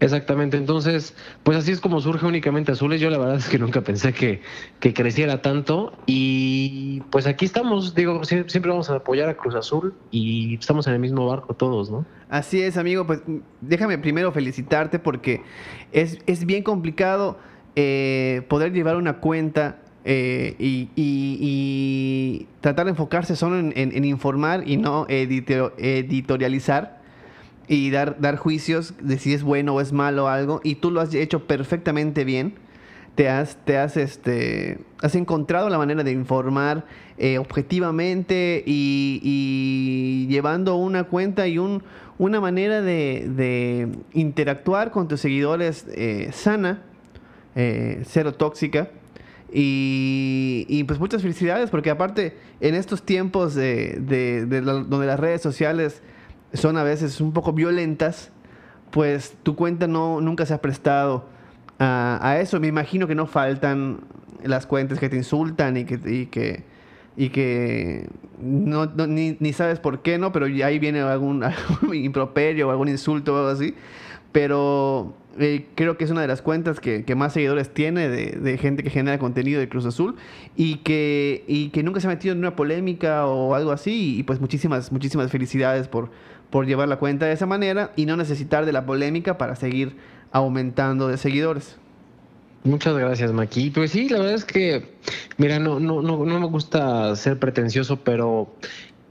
[0.00, 3.00] Exactamente, entonces, pues así es como surge únicamente Azules.
[3.00, 4.42] Yo la verdad es que nunca pensé que,
[4.78, 9.94] que creciera tanto y pues aquí estamos, digo, siempre vamos a apoyar a Cruz Azul
[10.12, 12.06] y estamos en el mismo barco todos, ¿no?
[12.28, 13.22] Así es, amigo, pues
[13.60, 15.42] déjame primero felicitarte porque
[15.90, 17.36] es, es bien complicado
[17.74, 19.78] eh, poder llevar una cuenta
[20.10, 26.98] eh, y, tratar de enfocarse solo en, informar y no editorializar
[27.68, 30.62] y dar, dar juicios de si es bueno o es malo algo.
[30.64, 32.54] Y tú lo has hecho perfectamente bien.
[33.16, 36.86] te has, te has, este, has encontrado la manera de informar
[37.18, 41.82] eh, objetivamente y, llevando una cuenta y un,
[42.16, 46.82] una manera de, interactuar con tus seguidores eh, sana,
[47.56, 48.88] eh, cero tóxica.
[49.50, 53.96] Y, pues muchas felicidades, porque aparte en estos tiempos de,
[54.46, 56.02] donde las redes sociales
[56.52, 58.30] son a veces un poco violentas,
[58.90, 61.26] pues tu cuenta no, nunca se ha prestado
[61.78, 62.60] a, eso.
[62.60, 64.00] Me imagino que no faltan
[64.42, 66.64] las cuentas que te insultan y que, y que,
[67.16, 68.08] y que
[68.40, 70.32] no, ni, ni, sabes por qué, ¿no?
[70.32, 73.74] Pero ahí viene algún, algún improperio o algún insulto o algo así.
[74.32, 78.82] Pero eh, creo que es una de las cuentas que, más seguidores tiene de, gente
[78.82, 80.16] que genera contenido de Cruz Azul
[80.56, 84.18] y que, nunca se ha metido en una polémica o algo así.
[84.18, 86.10] Y pues muchísimas, muchísimas felicidades por,
[86.50, 89.96] por llevar la cuenta de esa manera y no necesitar de la polémica para seguir
[90.32, 91.76] aumentando de seguidores.
[92.64, 93.70] Muchas gracias, Maki.
[93.70, 94.94] Pues sí, la verdad es que,
[95.36, 98.52] mira, no, no, no, no me gusta ser pretencioso, pero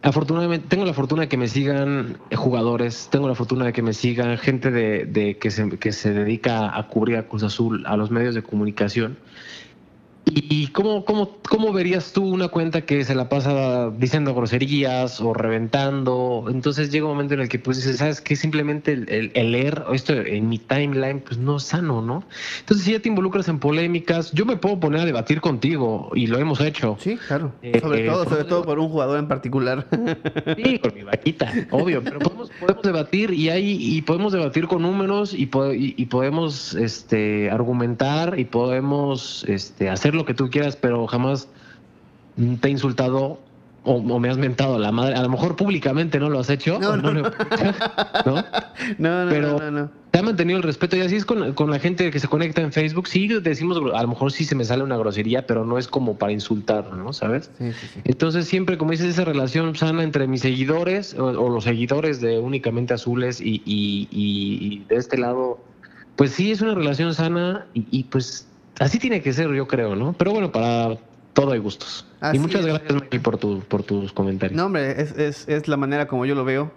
[0.01, 3.93] afortunadamente tengo la fortuna de que me sigan jugadores, tengo la fortuna de que me
[3.93, 7.97] sigan gente de, de que, se, que se dedica a cubrir a Cruz Azul, a
[7.97, 9.17] los medios de comunicación.
[10.49, 15.33] ¿Y cómo, cómo, cómo verías tú una cuenta que se la pasa diciendo groserías o
[15.33, 16.45] reventando?
[16.49, 18.35] Entonces llega un momento en el que pues dices, ¿sabes qué?
[18.35, 22.23] Simplemente el, el, leer esto en mi timeline pues no es sano, ¿no?
[22.59, 26.27] Entonces si ya te involucras en polémicas, yo me puedo poner a debatir contigo y
[26.27, 26.97] lo hemos hecho.
[26.99, 27.53] Sí, claro.
[27.61, 29.87] Eh, sobre todo, sobre todo por un jugador en particular.
[30.55, 34.81] Sí, con mi vaquita, obvio, pero podemos, podemos debatir y hay, y podemos debatir con
[34.81, 41.07] números y, y, podemos este, argumentar y podemos este, hacer lo que tú quieras, pero
[41.07, 41.47] jamás
[42.61, 43.39] te he insultado
[43.87, 45.15] o, me has mentado a la madre.
[45.15, 46.77] A lo mejor públicamente no lo has hecho.
[46.79, 47.21] No, no, no.
[47.23, 48.35] ¿no?
[48.97, 52.19] no, pero te ha mantenido el respeto y así es con, con, la gente que
[52.19, 53.07] se conecta en Facebook.
[53.07, 56.17] Sí, decimos, a lo mejor sí se me sale una grosería, pero no es como
[56.17, 57.13] para insultar, ¿no?
[57.13, 57.49] ¿Sabes?
[58.03, 62.93] Entonces siempre, como dices, esa relación sana entre mis seguidores o, los seguidores de únicamente
[62.93, 65.59] azules y, y, y, de este lado,
[66.15, 68.46] pues sí es una relación sana y pues
[68.79, 70.13] así tiene que ser, yo creo, ¿no?
[70.13, 70.97] Pero bueno, para
[71.33, 72.05] todo hay gustos.
[72.33, 74.57] y muchas gracias, por, tu, por tus comentarios.
[74.57, 76.71] No, hombre, es, es, es la manera como yo lo veo.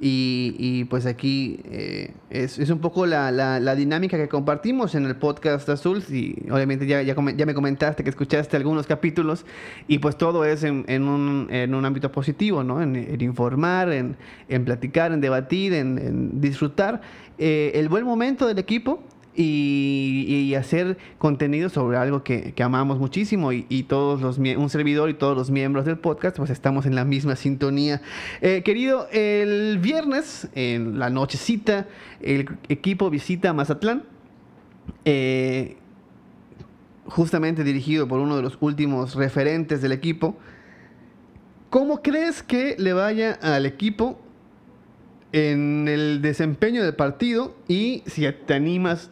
[0.00, 5.06] Y, y pues aquí eh, es, es, un poco la, la, dinámica que compartimos en
[5.06, 6.02] el podcast Azul.
[6.10, 9.46] Y obviamente ya, ya, ya, me comentaste que escuchaste algunos capítulos.
[9.86, 12.82] Y pues todo es en, en, un, en un, ámbito positivo, ¿no?
[12.82, 14.16] En, informar, en,
[14.48, 17.00] en, platicar, en debatir, en, disfrutar
[17.38, 19.02] eh, el buen momento del equipo
[19.36, 25.36] y, hacer contenido sobre algo que, amamos muchísimo y, todos los un servidor y todos
[25.36, 28.00] los miembros del podcast pues estamos en la misma sintonía.
[28.40, 31.88] Eh, querido, el viernes en la nochecita
[32.20, 34.04] el equipo visita Mazatlán.
[35.04, 35.76] Eh,
[37.06, 40.36] justamente dirigido por uno de los últimos referentes del equipo.
[41.70, 44.20] ¿Cómo crees que le vaya al equipo
[45.32, 49.10] en el desempeño del partido y si te animas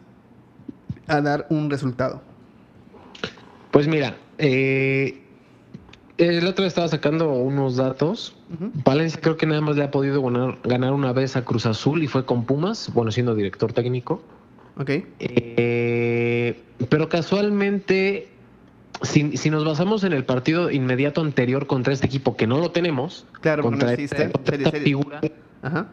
[1.07, 2.23] a dar un resultado?
[3.71, 5.23] Pues mira, eh,
[6.19, 8.37] el otro día estaba sacando unos datos.
[8.85, 12.07] Valencia creo que nada más le ha podido ganar, una vez a Cruz Azul y
[12.07, 14.23] fue con Pumas, bueno, siendo director técnico.
[14.79, 14.91] Ok.
[15.19, 18.29] Eh, pero casualmente,
[19.03, 22.71] si, si, nos basamos en el partido inmediato anterior contra este equipo, que no lo
[22.71, 25.21] tenemos, claro, contra, este, esta figura,
[25.63, 25.89] Ajá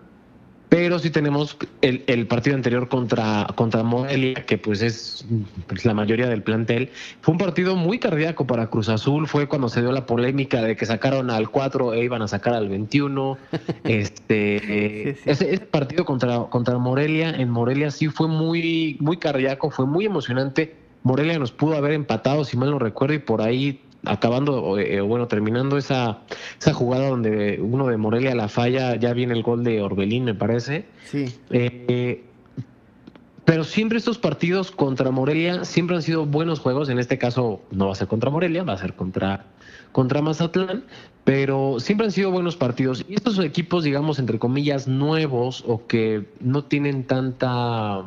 [0.79, 5.25] pero sí tenemos el, el, partido anterior contra, contra Morelia, que pues es
[5.67, 6.89] pues, la mayoría del plantel.
[7.19, 10.77] Fue un partido muy cardíaco para Cruz Azul, fue cuando se dio la polémica de
[10.77, 13.37] que sacaron al 4 e iban a sacar al 21.
[13.83, 20.05] este, Ese, partido contra, contra Morelia, en Morelia sí fue muy, muy cardíaco, fue muy
[20.05, 20.77] emocionante.
[21.03, 25.27] Morelia nos pudo haber empatado, si mal no recuerdo, y por ahí acabando, eh, bueno,
[25.27, 26.19] terminando esa,
[26.59, 30.35] esa jugada donde uno de Morelia la falla, ya viene el gol de Orbelín, me
[30.35, 30.85] parece.
[31.05, 31.35] Sí.
[31.49, 32.23] Eh,
[33.49, 36.87] pero siempre estos partidos contra Morelia siempre han sido buenos juegos.
[36.87, 39.47] En este caso no va a ser contra Morelia, va a ser contra,
[39.91, 40.83] contra Mazatlán.
[41.23, 43.03] Pero siempre han sido buenos partidos.
[43.09, 48.03] Y estos equipos, digamos, entre comillas, nuevos o que no tienen tanta eh,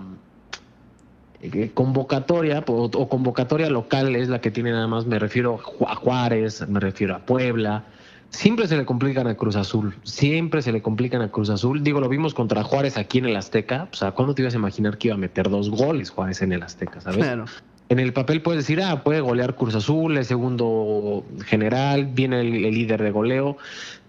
[1.75, 6.81] convocatoria o, convocatoria local es la que tiene nada más, me refiero a Juárez, me
[6.81, 7.85] refiero a Puebla.
[8.31, 11.83] Siempre se le complican a Cruz Azul, siempre se le complican a Cruz Azul.
[11.83, 13.89] Digo, lo vimos contra Juárez aquí en el Azteca.
[13.93, 16.53] O sea, ¿cuándo te ibas a imaginar que iba a meter dos goles Juárez en
[16.53, 17.19] el Azteca, sabes?
[17.19, 17.45] Claro.
[17.91, 22.53] En el papel puedes decir, ah, puede golear Cruz Azul, el segundo general, viene el,
[22.53, 23.59] líder de goleo.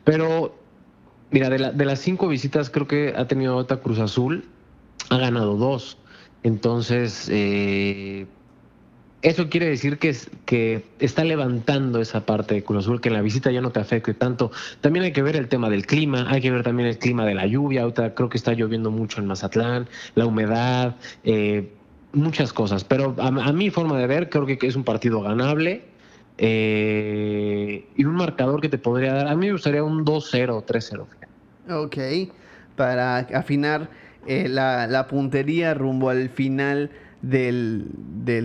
[0.06, 0.56] Pero,
[1.32, 4.46] mira, de, de las cinco visitas creo que ha tenido otra Cruz Azul,
[5.10, 5.98] ha ganado dos.
[6.44, 8.26] Entonces, eh,
[9.24, 13.22] eso quiere decir que, es, que está levantando esa parte de Cruz que en la
[13.22, 14.52] visita ya no te afecte tanto.
[14.82, 17.34] También hay que ver el tema del clima, hay que ver también el clima de
[17.34, 17.90] la lluvia.
[17.94, 21.72] Creo que está lloviendo mucho en Mazatlán, la humedad, eh,
[22.12, 22.84] muchas cosas.
[22.84, 25.86] Pero a, mi forma de ver, creo que es un partido ganable.
[26.38, 31.06] Eh, y un marcador que te podría dar, a mí me gustaría un 2-0, 3-0.
[31.70, 31.98] Ok,
[32.76, 33.88] para afinar
[34.28, 37.88] eh, la, puntería rumbo al final del,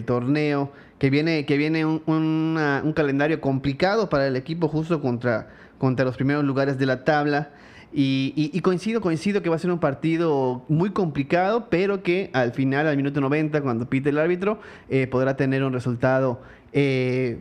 [0.07, 6.05] torneo, que viene, que viene un, un, calendario complicado para el equipo justo contra, contra
[6.05, 7.51] los primeros lugares de la tabla.
[7.91, 12.87] Y, coincido, coincido que va a ser un partido muy complicado, pero que al final,
[12.87, 14.61] al minuto 90, cuando pite el árbitro,
[14.91, 17.38] eh, podrá tener un resultado eh,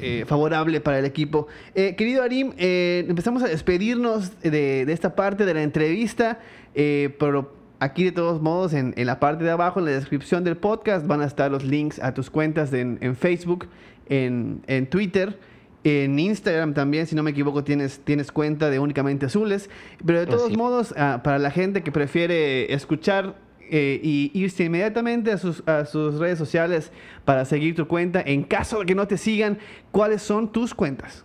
[0.00, 1.46] eh, favorable para el equipo.
[1.74, 6.40] querido Arim, empezamos a despedirnos de, de, esta parte de la entrevista,
[6.74, 11.04] pero Aquí de todos modos, en, la parte de abajo, en la descripción del podcast,
[11.04, 13.66] van a estar los links a tus cuentas en, Facebook,
[14.08, 15.36] en, Twitter,
[15.82, 19.68] en Instagram también, si no me equivoco, tienes, tienes cuenta de únicamente azules.
[20.06, 23.34] Pero de todos modos, ah, para la gente que prefiere escuchar
[23.68, 26.92] eh, y irse inmediatamente a sus, a sus redes sociales
[27.24, 29.58] para seguir tu cuenta, en caso de que no te sigan,
[29.90, 31.24] ¿cuáles son tus cuentas?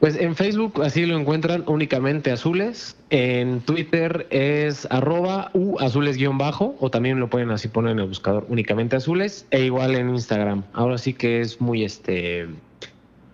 [0.00, 2.96] Pues en Facebook así lo encuentran únicamente azules.
[3.08, 8.00] En Twitter es arroba u azules guion bajo o también lo pueden así poner en
[8.00, 10.64] el buscador únicamente azules e igual en Instagram.
[10.74, 12.46] Ahora sí que es muy este...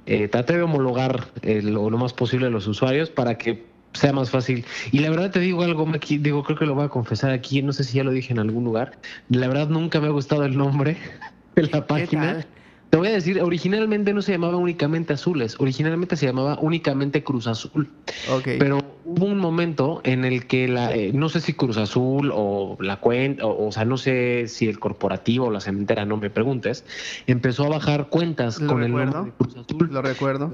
[0.06, 4.30] Eh, trate de homologar eh, lo, más posible a los usuarios para que sea más
[4.30, 4.64] fácil.
[4.90, 7.62] Y la verdad te digo algo, aquí, digo, creo que lo voy a confesar aquí,
[7.62, 8.98] no sé si ya lo dije en algún lugar.
[9.28, 10.96] La verdad nunca me ha gustado el nombre
[11.54, 12.44] de la página.
[12.92, 17.46] Te voy a decir, originalmente no se llamaba únicamente Azules, originalmente se llamaba únicamente Cruz
[17.46, 17.88] Azul.
[18.30, 18.58] Okay.
[18.58, 22.76] Pero hubo un momento en el que la, eh, no sé si Cruz Azul o
[22.80, 26.84] la cuenta, o, sea, no sé si el corporativo o la cementera, no me preguntes,
[27.26, 29.88] empezó a bajar cuentas con el nombre de Cruz Azul.
[29.90, 30.52] Lo recuerdo.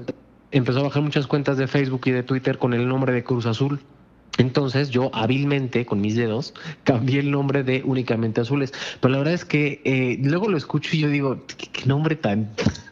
[0.51, 3.47] Empezó a bajar muchas cuentas de Facebook y de Twitter con el nombre de Cruz
[3.47, 3.81] Azul.
[4.37, 8.73] Entonces yo hábilmente con mis dedos cambié el nombre de únicamente azules.
[9.01, 12.49] Pero la verdad es que eh, luego lo escucho y yo digo, ¿qué, nombre tan...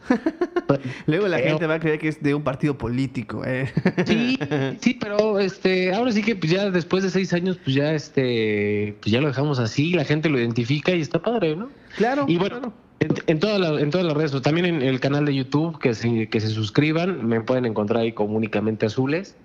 [1.06, 3.42] luego la gente va a creer que es de un partido político.
[3.44, 3.70] Eh.
[4.06, 4.38] sí,
[4.80, 8.96] sí, pero este, ahora sí que pues ya después de seis años, pues ya este,
[9.00, 11.70] pues ya lo dejamos así, la gente lo identifica y está padre, ¿no?
[11.96, 12.24] Claro.
[12.28, 15.94] Y bueno, En, todas en todas las redes, también en el canal de YouTube, que
[15.94, 19.36] se, que se suscriban, me pueden encontrar ahí como únicamente azules.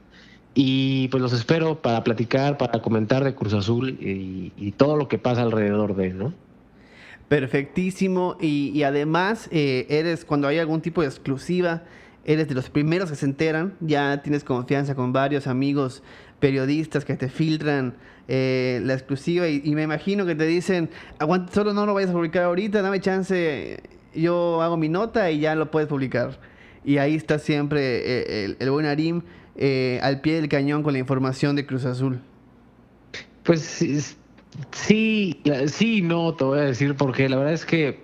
[0.56, 5.18] Y pues los espero para platicar, para comentar de Cruz Azul y, todo lo que
[5.18, 6.34] pasa alrededor de, ¿no?
[7.28, 8.38] Perfectísimo.
[8.40, 11.84] Y, además, eh, eres, cuando hay algún tipo de exclusiva,
[12.26, 13.74] eres de los primeros que se enteran.
[13.80, 16.04] Ya tienes confianza con varios amigos
[16.40, 17.96] periodistas que te filtran
[18.28, 19.48] eh, la exclusiva.
[19.48, 23.00] Y, me imagino que te dicen, aguanta, solo no lo vayas a publicar ahorita, dame
[23.00, 23.82] chance,
[24.14, 26.40] yo hago mi nota y ya lo puedes publicar.
[26.86, 29.24] Y ahí está siempre eh, el buen Arim
[29.56, 32.20] eh, al pie del cañón con la información de Cruz Azul?
[33.44, 33.62] Pues
[34.72, 38.00] sí, sí, no, te voy a decir, porque la verdad es que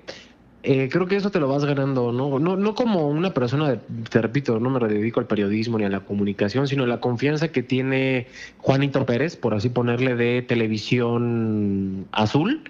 [0.63, 2.37] eh, creo que eso te lo vas ganando, ¿no?
[2.37, 6.01] No, no como una persona, te repito, no me dedico al periodismo ni a la
[6.01, 12.69] comunicación, sino la confianza que tiene Juanito Pérez, por así ponerle, de televisión azul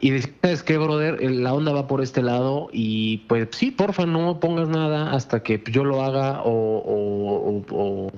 [0.00, 1.22] y decir, ¿sabes qué, brother?
[1.30, 5.62] La onda va por este lado y pues sí, porfa, no pongas nada hasta que
[5.70, 8.10] yo lo haga o...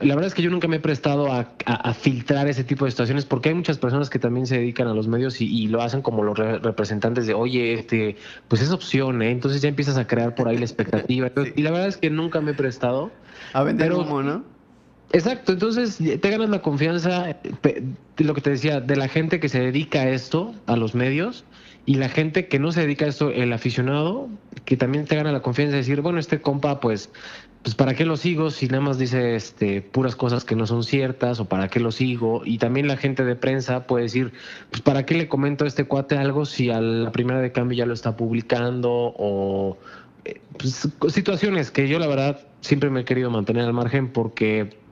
[0.00, 3.24] la verdad es que yo nunca me he prestado a, filtrar ese tipo de situaciones
[3.24, 6.22] porque hay muchas personas que también se dedican a los medios y, lo hacen como
[6.22, 8.16] los representantes de, oye, este,
[8.48, 9.30] pues es opción, ¿eh?
[9.30, 11.30] Entonces ya empiezas a crear por ahí la expectativa.
[11.56, 13.10] Y la verdad es que nunca me he prestado.
[13.52, 14.53] A vender humo, ¿no?
[15.14, 17.36] Exacto, entonces te ganas la confianza,
[18.16, 21.44] lo que te decía, de la gente que se dedica a esto, a los medios,
[21.86, 24.28] y la gente que no se dedica a esto, el aficionado,
[24.64, 27.10] que también te gana la confianza de decir, bueno, este compa, pues,
[27.62, 30.82] pues para qué lo sigo si nada más dice este, puras cosas que no son
[30.82, 34.32] ciertas, o para qué lo sigo, y también la gente de prensa puede decir,
[34.70, 37.78] pues para qué le comento a este cuate algo si a la primera de cambio
[37.78, 39.78] ya lo está publicando, o
[40.24, 44.82] eh, pues, situaciones que yo la verdad siempre me he querido mantener al margen porque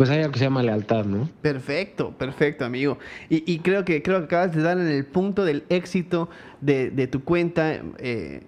[0.00, 1.28] pues hay algo que se llama lealtad, ¿no?
[1.42, 2.96] Perfecto, perfecto, amigo.
[3.28, 6.30] Y, creo, que, creo que acabas de dar en el punto del éxito
[6.62, 7.82] de, tu cuenta.
[7.98, 8.42] Eh,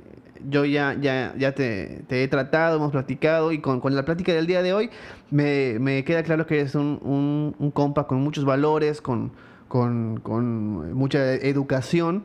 [0.49, 4.63] yo ya, ya, ya te, he tratado, hemos platicado y con, la plática del día
[4.63, 4.89] de hoy
[5.31, 9.33] me, queda claro que eres un, un, compa con muchos valores, con,
[9.69, 12.25] con, mucha educación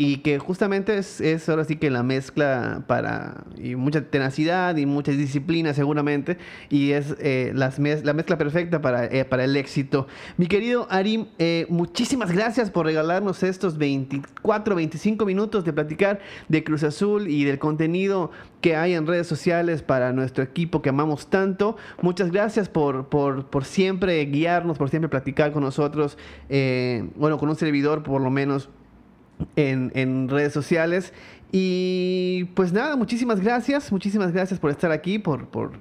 [0.00, 4.86] y que justamente es, es ahora sí que la mezcla para, y mucha tenacidad y
[4.86, 6.38] mucha disciplina seguramente,
[6.70, 10.06] y es eh, las la mezcla perfecta para, eh, para el éxito.
[10.38, 16.64] Mi querido Arim, eh, muchísimas gracias por regalarnos estos 24, 25 minutos de platicar de
[16.64, 18.30] Cruz Azul y del contenido
[18.62, 21.76] que hay en redes sociales para nuestro equipo que amamos tanto.
[22.00, 26.16] Muchas gracias por, por, por siempre guiarnos, por siempre platicar con nosotros,
[26.48, 28.70] bueno, con un servidor por lo menos
[29.56, 31.12] en, redes sociales.
[31.52, 35.72] Y pues nada, muchísimas gracias, muchísimas gracias por estar aquí, por, por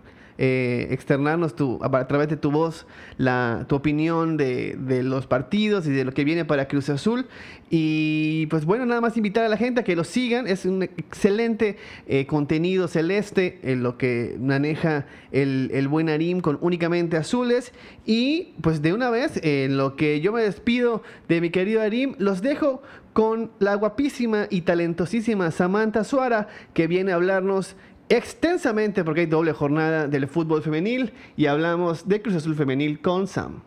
[0.42, 2.88] eh, externarnos tu, a, través de tu voz
[3.18, 7.28] la, tu opinión de, de, los partidos y de lo que viene para Cruz Azul.
[7.70, 10.48] Y pues bueno, nada más invitar a la gente a que lo sigan.
[10.48, 16.58] Es un excelente eh, contenido celeste en lo que maneja el, el, buen Arim con
[16.62, 17.74] únicamente azules.
[18.06, 22.16] Y pues de una vez, en lo que yo me despido de mi querido Arim,
[22.18, 22.82] los dejo
[23.14, 27.76] con la guapísima y talentosísima Samantha Suara que viene a hablarnos
[28.10, 33.28] extensamente porque hay doble jornada del fútbol femenil y hablamos de Cruz Azul Femenil con
[33.28, 33.62] Sam.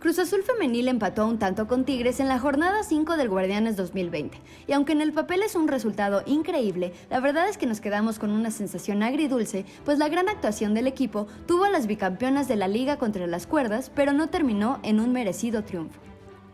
[0.00, 4.38] Cruz Azul Femenil empató un tanto con Tigres en la jornada 5 del Guardianes 2020.
[4.68, 8.20] Y aunque en el papel es un resultado increíble, la verdad es que nos quedamos
[8.20, 12.54] con una sensación agridulce, pues la gran actuación del equipo tuvo a las bicampeonas de
[12.54, 16.07] la liga contra las cuerdas, pero no terminó en un merecido triunfo.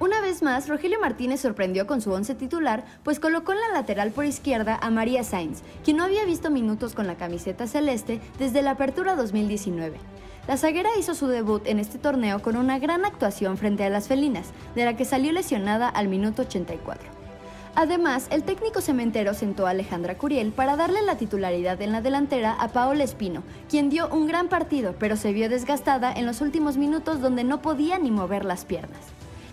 [0.05, 4.11] Una vez más, Rogelio Martínez sorprendió con su once titular, pues colocó en la lateral
[4.11, 8.61] por izquierda a María Sainz, quien no había visto minutos con la camiseta celeste desde
[8.61, 9.97] la apertura 2019.
[10.47, 14.07] La zaguera hizo su debut en este torneo con una gran actuación frente a las
[14.07, 17.09] felinas, de la que salió lesionada al minuto 84.
[17.75, 22.53] Además, el técnico cementero sentó a Alejandra Curiel para darle la titularidad en la delantera
[22.53, 26.77] a Paola Espino, quien dio un gran partido, pero se vio desgastada en los últimos
[26.77, 29.01] minutos donde no podía ni mover las piernas.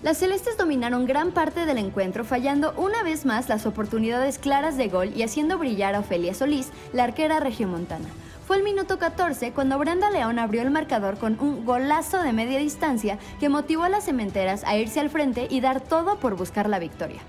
[0.04, 4.88] Las celestes dominaron gran parte del encuentro, fallando una vez más las oportunidades claras de
[4.88, 8.08] gol y haciendo brillar a Ofelia Solís, la arquera regiomontana.
[8.48, 12.58] Fue el minuto 14 cuando Brenda León abrió el marcador con un golazo de media
[12.58, 16.68] distancia que motivó a las cementeras a irse al frente y dar todo por buscar
[16.68, 17.22] la victoria.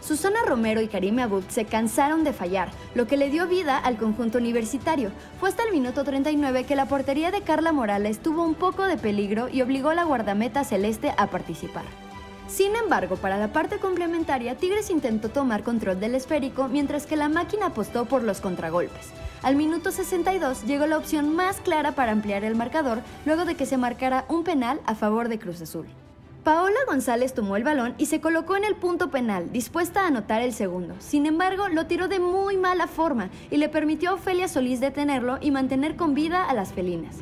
[0.00, 3.96] Susana Romero y Karime Abud se cansaron de fallar, lo que le dio vida al
[3.96, 5.12] conjunto universitario.
[5.38, 8.96] Fue hasta el minuto 39 que la portería de Carla Morales tuvo un poco de
[8.96, 11.84] peligro y obligó a la guardameta celeste a participar.
[12.48, 17.28] Sin embargo, para la parte complementaria, Tigres intentó tomar control del esférico mientras que la
[17.28, 19.10] máquina apostó por los contragolpes.
[19.42, 23.66] Al minuto 62 llegó la opción más clara para ampliar el marcador luego de que
[23.66, 25.86] se marcara un penal a favor de Cruz Azul.
[26.42, 30.40] Paola González tomó el balón y se colocó en el punto penal, dispuesta a anotar
[30.40, 30.94] el segundo.
[31.00, 35.36] Sin embargo, lo tiró de muy mala forma y le permitió a Ofelia Solís detenerlo
[35.42, 37.16] y mantener con vida a las felinas.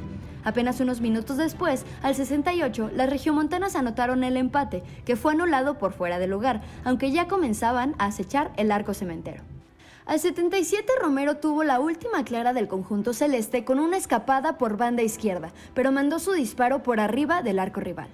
[0.47, 5.93] Apenas unos minutos después, al 68, las regiomontanas anotaron el empate, que fue anulado por
[5.93, 9.43] fuera de lugar, aunque ya comenzaban a acechar el arco cementero.
[10.05, 15.03] Al 77 Romero tuvo la última clara del conjunto celeste con una escapada por banda
[15.03, 18.07] izquierda, pero mandó su disparo por arriba del arco rival.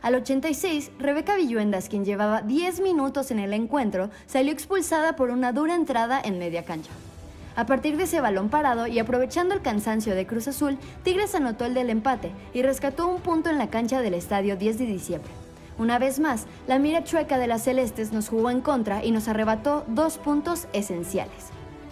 [0.00, 5.52] Al 86, Rebeca Villuendas, quien llevaba 10 minutos en el encuentro, salió expulsada por una
[5.52, 6.92] dura entrada en media cancha.
[7.56, 11.64] A partir de ese balón parado y aprovechando el cansancio de Cruz Azul, Tigres anotó
[11.64, 15.30] el del empate y rescató un punto en la cancha del estadio 10 de diciembre.
[15.78, 19.28] Una vez más, la mira chueca de las celestes nos jugó en contra y nos
[19.28, 21.50] arrebató dos puntos esenciales.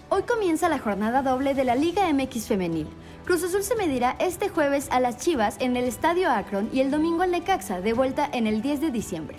[0.09, 2.89] Hoy comienza la jornada doble de la Liga MX Femenil.
[3.25, 6.91] Cruz Azul se medirá este jueves a las Chivas en el Estadio Akron y el
[6.91, 9.37] domingo al Necaxa, de vuelta en el 10 de diciembre.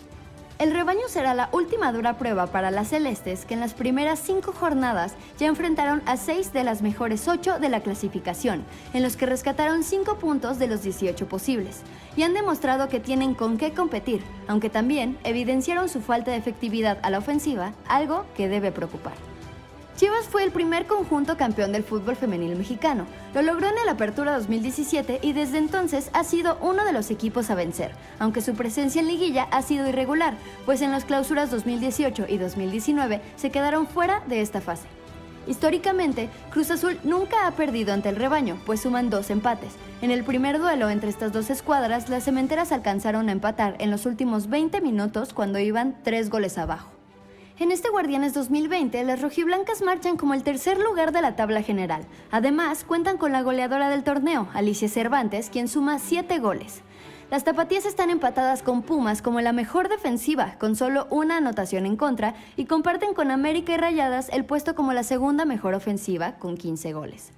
[0.63, 4.53] El rebaño será la última dura prueba para las celestes que en las primeras cinco
[4.53, 9.25] jornadas ya enfrentaron a seis de las mejores ocho de la clasificación, en los que
[9.25, 11.81] rescataron cinco puntos de los 18 posibles,
[12.15, 16.97] y han demostrado que tienen con qué competir, aunque también evidenciaron su falta de efectividad
[17.01, 19.32] a la ofensiva, algo que debe preocupar.
[19.95, 23.05] Chivas fue el primer conjunto campeón del fútbol femenil mexicano.
[23.35, 27.51] Lo logró en la Apertura 2017 y desde entonces ha sido uno de los equipos
[27.51, 30.33] a vencer, aunque su presencia en liguilla ha sido irregular,
[30.65, 34.87] pues en las clausuras 2018 y 2019 se quedaron fuera de esta fase.
[35.45, 39.73] Históricamente, Cruz Azul nunca ha perdido ante el rebaño, pues suman dos empates.
[40.01, 44.07] En el primer duelo entre estas dos escuadras, las cementeras alcanzaron a empatar en los
[44.07, 47.02] últimos 20 minutos cuando iban tres goles abajo.
[47.59, 52.03] En este Guardianes 2020, las rojiblancas marchan como el tercer lugar de la tabla general.
[52.31, 56.81] Además, cuentan con la goleadora del torneo, Alicia Cervantes, quien suma 7 goles.
[57.29, 61.95] Las tapatías están empatadas con Pumas como la mejor defensiva, con solo una anotación en
[61.95, 66.57] contra, y comparten con América y Rayadas el puesto como la segunda mejor ofensiva, con
[66.57, 67.33] 15 goles.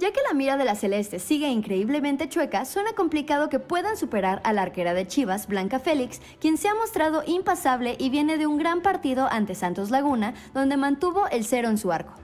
[0.00, 4.40] Ya que la mira de la Celeste sigue increíblemente chueca, suena complicado que puedan superar
[4.44, 8.46] a la arquera de Chivas, Blanca Félix, quien se ha mostrado impasable y viene de
[8.46, 12.14] un gran partido ante Santos Laguna, donde mantuvo el cero en su arco.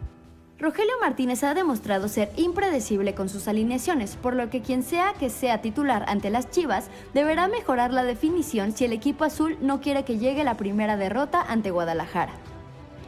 [0.58, 5.28] Rogelio Martínez ha demostrado ser impredecible con sus alineaciones, por lo que quien sea que
[5.28, 10.02] sea titular ante las Chivas deberá mejorar la definición si el equipo azul no quiere
[10.06, 12.32] que llegue la primera derrota ante Guadalajara.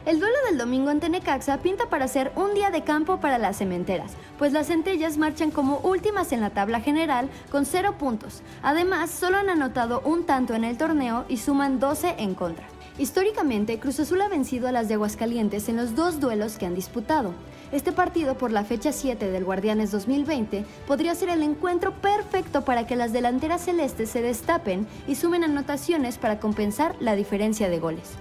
[0.09, 3.57] El duelo del domingo ante Necaxa pinta para ser un día de campo para las
[3.57, 8.41] cementeras, pues las centellas marchan como últimas en la tabla general con 0 puntos.
[8.63, 12.65] Además, solo han anotado un tanto en el torneo y suman 12 en contra.
[12.97, 16.73] Históricamente, Cruz Azul ha vencido a las de Aguascalientes en los dos duelos que han
[16.73, 17.35] disputado.
[17.71, 22.87] Este partido por la fecha 7 del Guardianes 2020 podría ser el encuentro perfecto para
[22.87, 28.17] que las delanteras celestes se destapen y sumen anotaciones para compensar la diferencia de goles.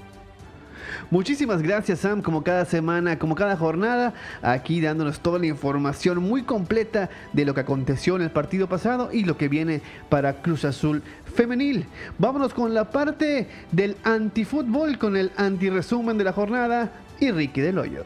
[1.10, 6.42] Muchísimas gracias Sam, como cada semana, como cada jornada, aquí dándonos toda la información muy
[6.42, 9.80] completa de lo que aconteció en el partido pasado y lo que viene
[10.10, 11.86] para Cruz Azul femenil.
[12.18, 17.78] Vámonos con la parte del antifútbol, con el antiresumen de la jornada y Ricky del
[17.78, 18.04] Hoyo.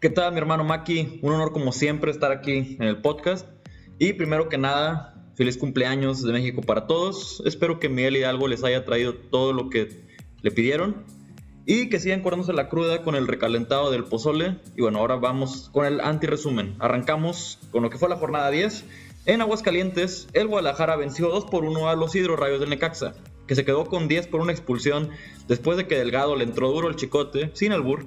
[0.00, 1.18] ¿Qué tal mi hermano Maki?
[1.20, 3.46] Un honor como siempre estar aquí en el podcast.
[3.98, 7.42] Y primero que nada, feliz cumpleaños de México para todos.
[7.44, 10.02] Espero que Miguel Hidalgo les haya traído todo lo que
[10.40, 11.04] le pidieron
[11.66, 14.56] y que sigan curándose la cruda con el recalentado del pozole.
[14.76, 16.76] Y bueno, ahora vamos con el anti-resumen.
[16.78, 18.84] Arrancamos con lo que fue la jornada 10.
[19.26, 23.14] En Aguascalientes, el Guadalajara venció 2 por 1 a los hidrorrayos del Necaxa,
[23.46, 25.08] que se quedó con 10 por una expulsión
[25.48, 28.06] después de que Delgado le entró duro el chicote, sin albur.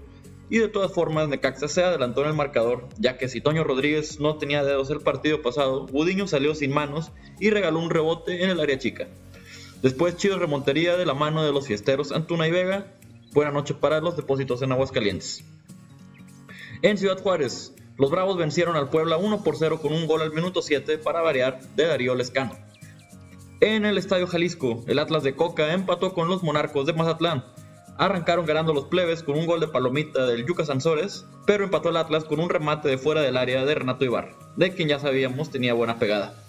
[0.50, 4.20] Y de todas formas, Necaxa se adelantó en el marcador, ya que si Toño Rodríguez
[4.20, 8.52] no tenía dedos el partido pasado, Budiño salió sin manos y regaló un rebote en
[8.52, 9.08] el área chica.
[9.82, 12.97] Después Chido remontaría de la mano de los fiesteros Antuna y Vega
[13.38, 15.46] Buena noche para los depósitos en Aguascalientes.
[16.82, 20.34] En Ciudad Juárez, los Bravos vencieron al Puebla 1 por 0 con un gol al
[20.34, 22.58] minuto 7 para variar de Darío Lescano.
[23.60, 27.46] En el Estadio Jalisco, el Atlas de Coca empató con los Monarcos de Mazatlán.
[28.00, 31.98] Arrancaron ganando los plebes con un gol de palomita del Yuca Sansores, pero empató el
[31.98, 35.52] Atlas con un remate de fuera del área de Renato Ibar, de quien ya sabíamos
[35.52, 36.47] tenía buena pegada.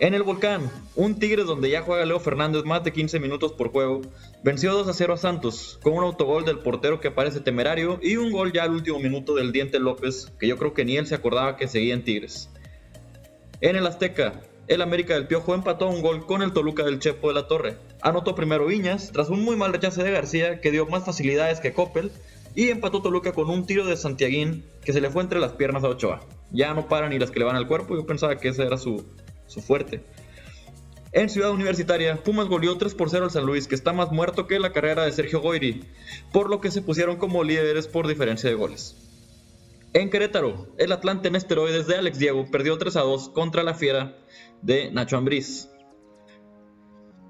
[0.00, 3.72] En el Volcán, un Tigres donde ya juega Leo Fernández más de 15 minutos por
[3.72, 4.02] juego,
[4.44, 8.14] venció 2 a 0 a Santos con un autogol del portero que parece temerario y
[8.14, 11.08] un gol ya al último minuto del Diente López, que yo creo que ni él
[11.08, 12.48] se acordaba que seguía en Tigres.
[13.60, 17.26] En el Azteca, el América del Piojo empató un gol con el Toluca del Chepo
[17.26, 17.76] de la Torre.
[18.00, 21.72] Anotó primero Viñas, tras un muy mal rechace de García que dio más facilidades que
[21.72, 22.12] Coppel,
[22.54, 25.82] y empató Toluca con un tiro de Santiaguín que se le fue entre las piernas
[25.82, 26.20] a Ochoa.
[26.52, 28.78] Ya no para ni las que le van al cuerpo, yo pensaba que ese era
[28.78, 29.04] su,
[29.48, 30.04] su fuerte.
[31.12, 34.46] En Ciudad Universitaria, Pumas goleó 3 por 0 al San Luis, que está más muerto
[34.46, 35.84] que la carrera de Sergio Goyri,
[36.32, 38.94] por lo que se pusieron como líderes por diferencia de goles.
[39.94, 43.72] En Querétaro, el Atlante en esteroides de Alex Diego perdió 3 a 2 contra la
[43.72, 44.18] Fiera
[44.60, 45.70] de Nacho Ambriz.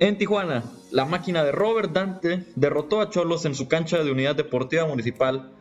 [0.01, 4.35] En Tijuana, la máquina de Robert Dante derrotó a Cholos en su cancha de unidad
[4.35, 5.53] deportiva municipal,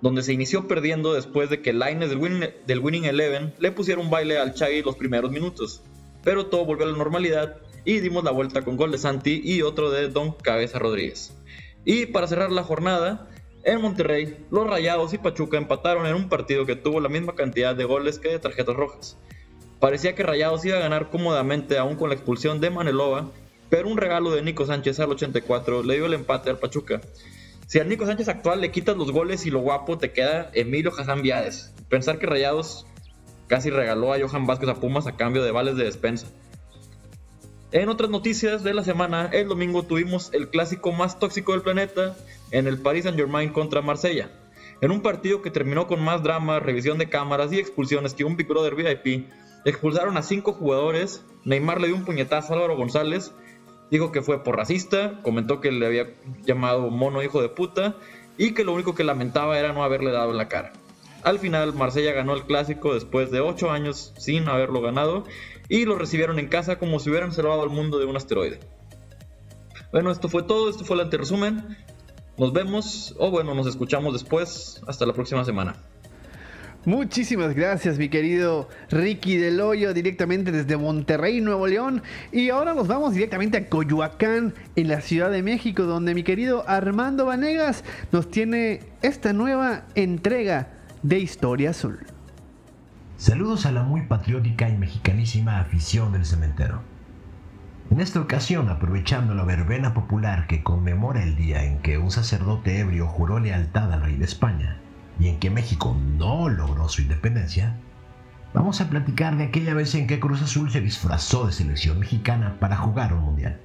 [0.00, 4.10] donde se inició perdiendo después de que el del del winning Eleven le pusiera un
[4.10, 5.82] baile al Chagui los primeros minutos
[6.24, 9.62] pero todo volvió a la normalidad y dimos la vuelta con gol de Santi y
[9.62, 11.36] otro de Don Cabeza Rodríguez.
[11.84, 13.28] Y para cerrar la jornada,
[13.62, 17.74] en Monterrey, los Rayados y Pachuca empataron en un partido que tuvo la misma cantidad
[17.74, 19.18] de goles que de tarjetas rojas.
[19.80, 23.30] Parecía que Rayados iba a ganar cómodamente aún con la expulsión de Manelova,
[23.68, 27.00] pero un regalo de Nico Sánchez al 84 le dio el empate al Pachuca.
[27.66, 30.92] Si al Nico Sánchez actual le quitas los goles y lo guapo te queda Emilio
[30.96, 31.74] Hassan Viades.
[31.88, 32.86] Pensar que Rayados
[33.46, 36.26] casi regaló a Johan Vázquez a Pumas a cambio de vales de despensa.
[37.72, 42.16] En otras noticias de la semana, el domingo tuvimos el clásico más tóxico del planeta
[42.52, 44.30] en el Paris Saint Germain contra Marsella.
[44.80, 48.36] En un partido que terminó con más drama, revisión de cámaras y expulsiones que un
[48.36, 49.28] Big Brother VIP,
[49.64, 53.32] expulsaron a cinco jugadores, Neymar le dio un puñetazo a Álvaro González,
[53.90, 56.14] dijo que fue por racista, comentó que le había
[56.44, 57.96] llamado mono hijo de puta
[58.36, 60.72] y que lo único que lamentaba era no haberle dado la cara.
[61.24, 65.24] Al final, Marsella ganó el clásico después de 8 años sin haberlo ganado
[65.70, 68.60] y lo recibieron en casa como si hubieran salvado al mundo de un asteroide.
[69.90, 71.78] Bueno, esto fue todo, esto fue el anteresumen.
[72.36, 74.82] Nos vemos, o bueno, nos escuchamos después.
[74.86, 75.76] Hasta la próxima semana.
[76.84, 82.02] Muchísimas gracias, mi querido Ricky Del Hoyo, directamente desde Monterrey, Nuevo León.
[82.32, 86.68] Y ahora nos vamos directamente a Coyoacán, en la Ciudad de México, donde mi querido
[86.68, 90.73] Armando Vanegas nos tiene esta nueva entrega
[91.04, 91.98] de Historia Azul.
[93.18, 96.80] Saludos a la muy patriótica y mexicanísima afición del cementero.
[97.90, 102.78] En esta ocasión, aprovechando la verbena popular que conmemora el día en que un sacerdote
[102.78, 104.78] ebrio juró lealtad al rey de España
[105.20, 107.76] y en que México no logró su independencia,
[108.54, 112.56] Vamos a platicar de aquella vez en que Cruz Azul se disfrazó de selección mexicana
[112.60, 113.60] para jugar un mundial.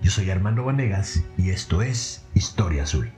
[0.00, 3.10] Yo soy Armando Vanegas y esto es Historia Azul.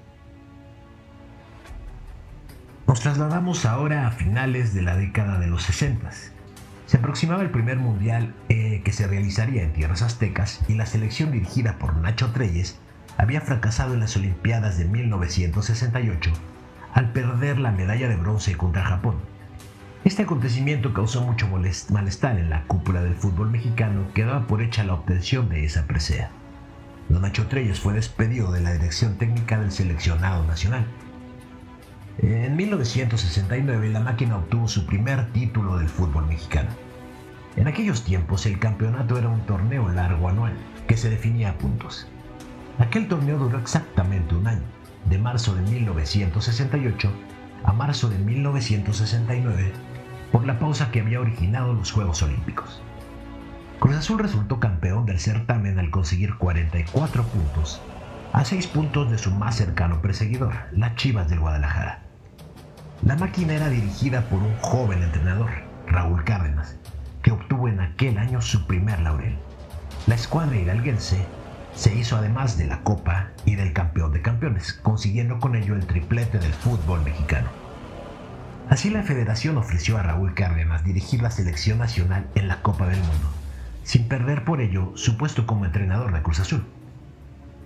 [2.95, 6.12] Nos trasladamos ahora a finales de la década de los 60.
[6.86, 11.32] Se aproximaba el primer mundial eh, que se realizaría en tierras aztecas y la selección
[11.32, 12.78] dirigida por Nacho Treyes
[13.16, 16.30] había fracasado en las Olimpiadas de 1968
[16.92, 19.16] al perder la medalla de bronce contra Japón.
[20.05, 21.49] Este acontecimiento causó mucho
[21.90, 25.88] malestar en la cúpula del fútbol mexicano que daba por hecha la obtención de esa
[25.88, 26.30] presea.
[27.09, 30.86] Don Nacho Treyes fue despedido de la dirección técnica del seleccionado nacional
[32.19, 36.71] en 1969 la máquina obtuvo su primer título del fútbol mexicano.
[37.57, 40.53] En aquellos tiempos el campeonato era un torneo largo anual
[40.87, 42.07] que se definía a puntos.
[42.79, 44.62] Aquel torneo duró exactamente un año,
[45.09, 47.11] de marzo de 1968
[47.65, 49.73] a marzo de 1969,
[50.31, 52.83] por la pausa que había originado los Juegos Olímpicos.
[53.81, 57.81] Cruz Azul resultó campeón del certamen al conseguir 44 puntos,
[58.33, 62.03] a 6 puntos de su más cercano perseguidor, las Chivas del Guadalajara.
[63.05, 65.50] La máquina era dirigida por un joven entrenador,
[65.86, 66.78] Raúl Cárdenas,
[67.22, 69.36] que obtuvo en aquel año su primer laurel.
[70.07, 71.26] La escuadra hidalguense
[71.74, 75.84] se hizo además de la Copa y del campeón de campeones, consiguiendo con ello el
[75.84, 77.50] triplete del fútbol mexicano.
[78.70, 83.00] Así la federación ofreció a Raúl Cárdenas dirigir la selección nacional en la Copa del
[83.00, 83.28] Mundo,
[83.82, 86.64] sin perder por ello su puesto como entrenador de Cruz Azul.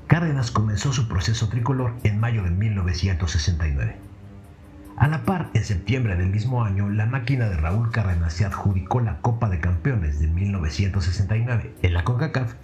[0.08, 4.07] Cárdenas comenzó su proceso tricolor en mayo de 1969
[4.98, 8.98] a la par, en septiembre del mismo año, la máquina de Raúl Cárdenas se adjudicó
[8.98, 12.54] la Copa de Campeones de 1969 en la CONCACAF,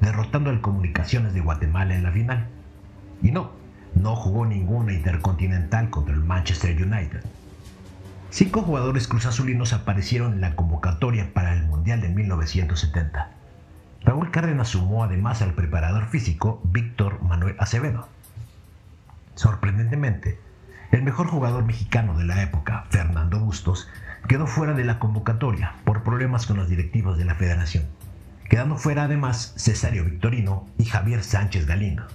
[0.00, 2.46] derrotando al Comunicaciones de Guatemala en la final.
[3.22, 3.50] Y no,
[3.96, 7.24] no jugó ninguna intercontinental contra el Manchester United.
[8.30, 13.30] Cinco jugadores cruzazulinos aparecieron en la convocatoria para el Mundial de 1970.
[14.04, 18.06] Raúl Cárdenas sumó además al preparador físico Víctor Manuel Acevedo.
[19.34, 20.38] Sorprendentemente,
[20.90, 23.88] el mejor jugador mexicano de la época, Fernando Bustos,
[24.28, 27.84] quedó fuera de la convocatoria por problemas con los directivos de la federación,
[28.48, 32.06] quedando fuera además Cesario Victorino y Javier Sánchez Galindo.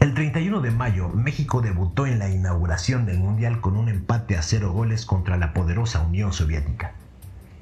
[0.00, 4.42] El 31 de mayo, México debutó en la inauguración del Mundial con un empate a
[4.42, 6.92] cero goles contra la poderosa Unión Soviética.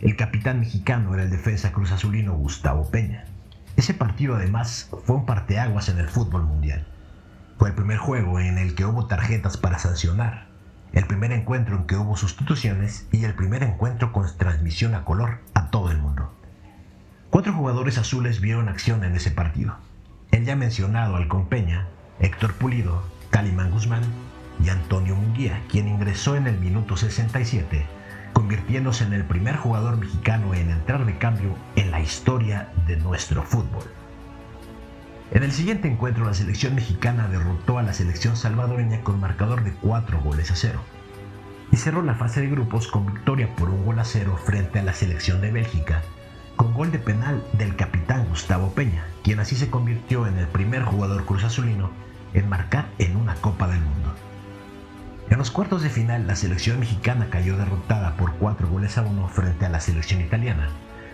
[0.00, 3.24] El capitán mexicano era el defensa cruz azulino Gustavo Peña.
[3.76, 6.86] Ese partido además fue un parteaguas en el fútbol mundial.
[7.58, 10.48] Fue el primer juego en el que hubo tarjetas para sancionar,
[10.92, 15.38] el primer encuentro en que hubo sustituciones y el primer encuentro con transmisión a color
[15.54, 16.32] a todo el mundo.
[17.30, 19.76] Cuatro jugadores azules vieron acción en ese partido.
[20.32, 21.86] El ya mencionado Alcon Peña,
[22.20, 24.02] Héctor Pulido, Calimán Guzmán
[24.62, 27.86] y Antonio Munguía, quien ingresó en el minuto 67,
[28.32, 33.42] convirtiéndose en el primer jugador mexicano en entrar de cambio en la historia de nuestro
[33.42, 33.84] fútbol.
[35.34, 39.72] En el siguiente encuentro, la selección mexicana derrotó a la selección salvadoreña con marcador de
[39.72, 40.78] 4 goles a 0
[41.72, 44.84] y cerró la fase de grupos con victoria por un gol a 0 frente a
[44.84, 46.02] la selección de Bélgica,
[46.54, 50.84] con gol de penal del capitán Gustavo Peña, quien así se convirtió en el primer
[50.84, 51.90] jugador cruzazulino
[52.32, 54.14] en marcar en una Copa del Mundo.
[55.30, 59.28] En los cuartos de final, la selección mexicana cayó derrotada por 4 goles a 1
[59.30, 60.68] frente a la selección italiana,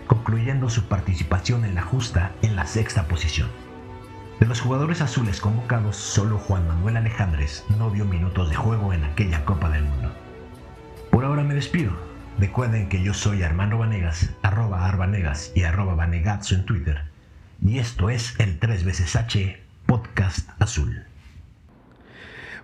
[0.05, 3.49] concluyendo su participación en la justa en la sexta posición.
[4.41, 9.03] De los jugadores azules convocados, solo Juan Manuel Alejandres no vio minutos de juego en
[9.03, 10.11] aquella Copa del Mundo.
[11.11, 11.91] Por ahora me despido.
[12.39, 17.03] Recuerden que yo soy Armando Vanegas, arroba arvanegas y arroba vanegatsu en Twitter.
[17.63, 21.10] Y esto es el 3 veces H Podcast Azul.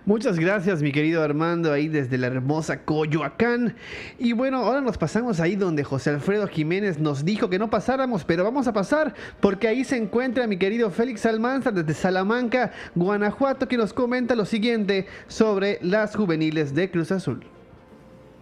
[0.06, 3.76] Muchas gracias, mi querido Armando, ahí desde la hermosa Coyoacán.
[4.18, 8.24] Y bueno, ahora nos pasamos ahí donde José Alfredo Jiménez nos dijo que no pasáramos,
[8.24, 13.68] pero vamos a pasar porque ahí se encuentra mi querido Félix Almanza desde Salamanca, Guanajuato,
[13.68, 17.44] que nos comenta lo siguiente sobre las juveniles de Cruz Azul.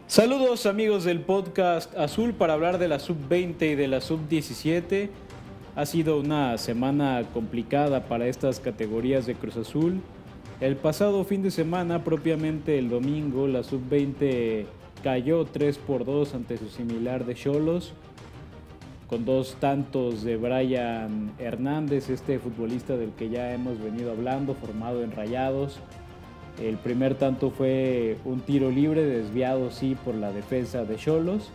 [0.07, 5.09] Saludos amigos del podcast Azul para hablar de la sub-20 y de la sub-17.
[5.75, 10.01] Ha sido una semana complicada para estas categorías de Cruz Azul.
[10.59, 14.65] El pasado fin de semana, propiamente el domingo, la sub-20
[15.05, 17.93] cayó 3 por 2 ante su similar de Cholos,
[19.07, 25.03] con dos tantos de Brian Hernández, este futbolista del que ya hemos venido hablando, formado
[25.05, 25.79] en Rayados.
[26.59, 31.51] El primer tanto fue un tiro libre, desviado sí por la defensa de Cholos.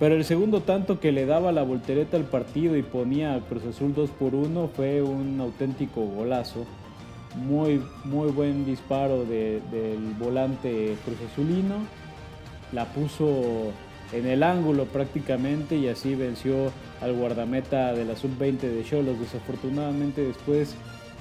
[0.00, 3.64] Pero el segundo tanto que le daba la voltereta al partido y ponía a Cruz
[3.66, 6.66] Azul 2 por 1 fue un auténtico golazo
[7.36, 11.76] muy, muy buen disparo del volante Cruz Azulino.
[12.72, 13.72] La puso
[14.12, 19.18] en el ángulo prácticamente y así venció al guardameta de la sub-20 de Cholos.
[19.20, 20.74] Desafortunadamente después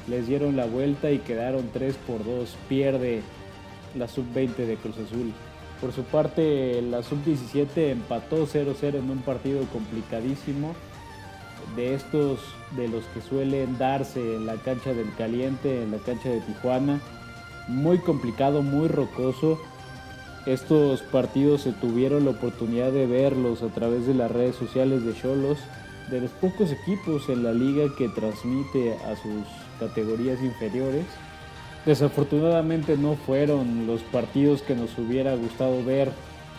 [0.07, 2.55] les dieron la vuelta y quedaron 3 por 2.
[2.68, 3.22] Pierde
[3.95, 5.34] la sub-20 de Cruz Azul.
[5.82, 10.76] Por su parte, la sub-17 empató 0-0 en un partido complicadísimo.
[11.76, 12.39] De estos
[12.76, 16.99] de los que suelen darse en la cancha del caliente, en la cancha de Tijuana.
[17.67, 19.59] Muy complicado, muy rocoso.
[20.45, 25.13] Estos partidos se tuvieron la oportunidad de verlos a través de las redes sociales de
[25.13, 25.57] Cholos,
[26.09, 29.45] de los pocos equipos en la liga que transmite a sus
[29.80, 31.05] categorías inferiores.
[31.86, 36.11] Desafortunadamente no fueron los partidos que nos hubiera gustado ver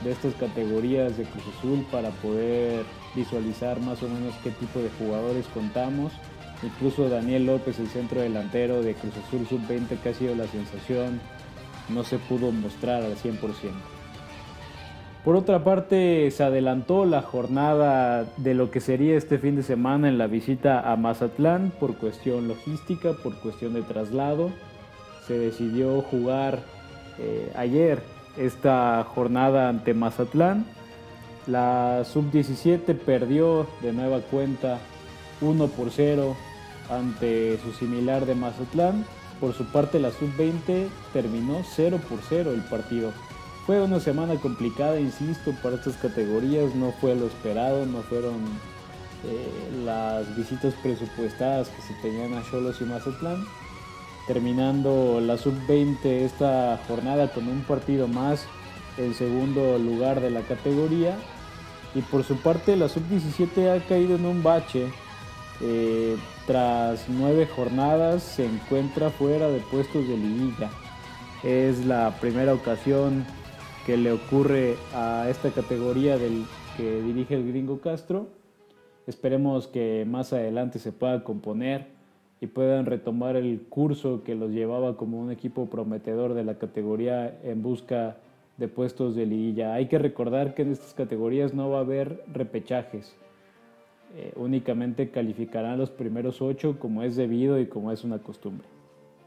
[0.02, 2.84] de estas categorías de Cruz Azul para poder
[3.14, 6.12] visualizar más o menos qué tipo de jugadores contamos.
[6.62, 11.20] Incluso Daniel López, el centro delantero de Cruz Azul Sub-20, que ha sido la sensación,
[11.88, 13.38] no se pudo mostrar al 100%.
[15.24, 20.08] Por otra parte, se adelantó la jornada de lo que sería este fin de semana
[20.08, 24.50] en la visita a Mazatlán por cuestión logística, por cuestión de traslado.
[25.26, 26.60] Se decidió jugar
[27.18, 28.02] eh, ayer
[28.36, 30.66] esta jornada ante Mazatlán.
[31.46, 34.78] La sub-17 perdió de nueva cuenta
[35.40, 36.36] 1 por 0
[36.90, 39.04] ante su similar de Mazatlán.
[39.40, 43.12] Por su parte la sub-20 terminó 0 por 0 el partido.
[43.66, 48.34] Fue una semana complicada, insisto, para estas categorías, no fue lo esperado, no fueron
[49.24, 53.44] eh, las visitas presupuestadas que se tenían a Cholos y Mazatlán.
[54.30, 58.46] Terminando la sub-20 esta jornada con un partido más
[58.96, 61.18] en segundo lugar de la categoría.
[61.96, 64.86] Y por su parte la sub-17 ha caído en un bache.
[65.60, 66.16] Eh,
[66.46, 70.70] tras nueve jornadas se encuentra fuera de puestos de liguilla.
[71.42, 73.26] Es la primera ocasión
[73.84, 78.28] que le ocurre a esta categoría del que dirige el gringo Castro.
[79.08, 81.98] Esperemos que más adelante se pueda componer
[82.40, 87.38] y puedan retomar el curso que los llevaba como un equipo prometedor de la categoría
[87.44, 88.16] en busca
[88.56, 89.74] de puestos de liguilla.
[89.74, 93.16] Hay que recordar que en estas categorías no va a haber repechajes.
[94.16, 98.66] Eh, únicamente calificarán los primeros ocho como es debido y como es una costumbre.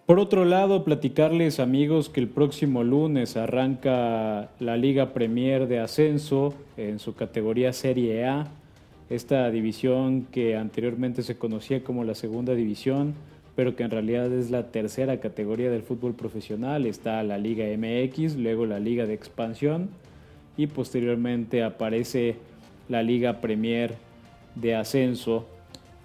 [0.05, 6.53] Por otro lado, platicarles amigos que el próximo lunes arranca la Liga Premier de Ascenso
[6.75, 8.47] en su categoría Serie A,
[9.15, 13.13] esta división que anteriormente se conocía como la segunda división,
[13.55, 16.85] pero que en realidad es la tercera categoría del fútbol profesional.
[16.85, 19.89] Está la Liga MX, luego la Liga de Expansión
[20.57, 22.35] y posteriormente aparece
[22.89, 23.95] la Liga Premier
[24.55, 25.47] de Ascenso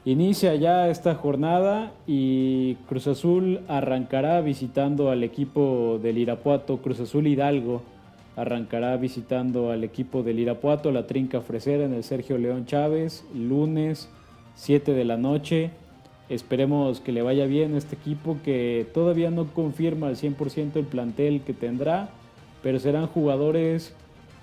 [0.09, 7.27] Inicia ya esta jornada y Cruz Azul arrancará visitando al equipo del Irapuato, Cruz Azul
[7.27, 7.83] Hidalgo
[8.39, 14.09] arrancará visitando al equipo del Irapuato, la Trinca Fresera en el Sergio León Chávez, lunes
[14.55, 15.73] 7 de la noche.
[16.29, 20.85] Esperemos que le vaya bien a este equipo que todavía no confirma al 100% el
[20.85, 22.11] plantel que tendrá,
[22.63, 23.93] pero serán jugadores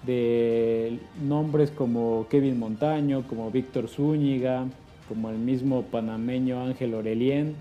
[0.06, 4.66] de nombres como Kevin Montaño, como Víctor Zúñiga,
[5.08, 7.56] como el mismo panameño Ángel Orelien,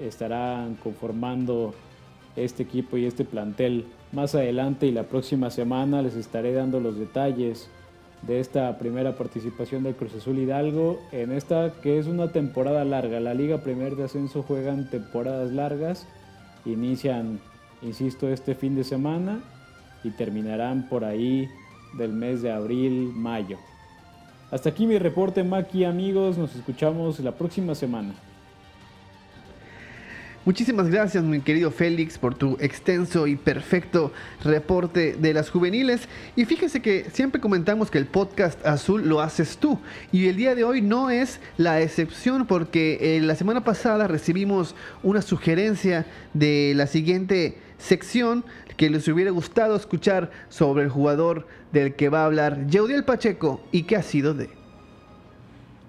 [0.00, 1.74] estarán conformando
[2.36, 6.98] este equipo y este plantel más adelante y la próxima semana les estaré dando los
[6.98, 7.68] detalles
[8.22, 13.20] de esta primera participación del Cruz Azul Hidalgo en esta que es una temporada larga.
[13.20, 16.06] La Liga Primer de Ascenso juegan temporadas largas,
[16.64, 17.40] inician,
[17.82, 19.40] insisto, este fin de semana
[20.04, 21.48] y terminarán por ahí
[21.96, 23.58] del mes de abril, mayo.
[24.50, 26.36] Hasta aquí mi reporte, Maki, amigos.
[26.36, 28.14] Nos escuchamos la próxima semana.
[30.50, 34.10] Muchísimas gracias, mi querido Félix, por tu extenso y perfecto
[34.42, 36.08] reporte de las juveniles.
[36.34, 39.78] Y fíjese que siempre comentamos que el podcast azul lo haces tú.
[40.10, 44.74] Y el día de hoy no es la excepción porque eh, la semana pasada recibimos
[45.04, 48.44] una sugerencia de la siguiente sección
[48.76, 53.60] que les hubiera gustado escuchar sobre el jugador del que va a hablar Yeudiel Pacheco
[53.70, 54.50] y qué ha sido de.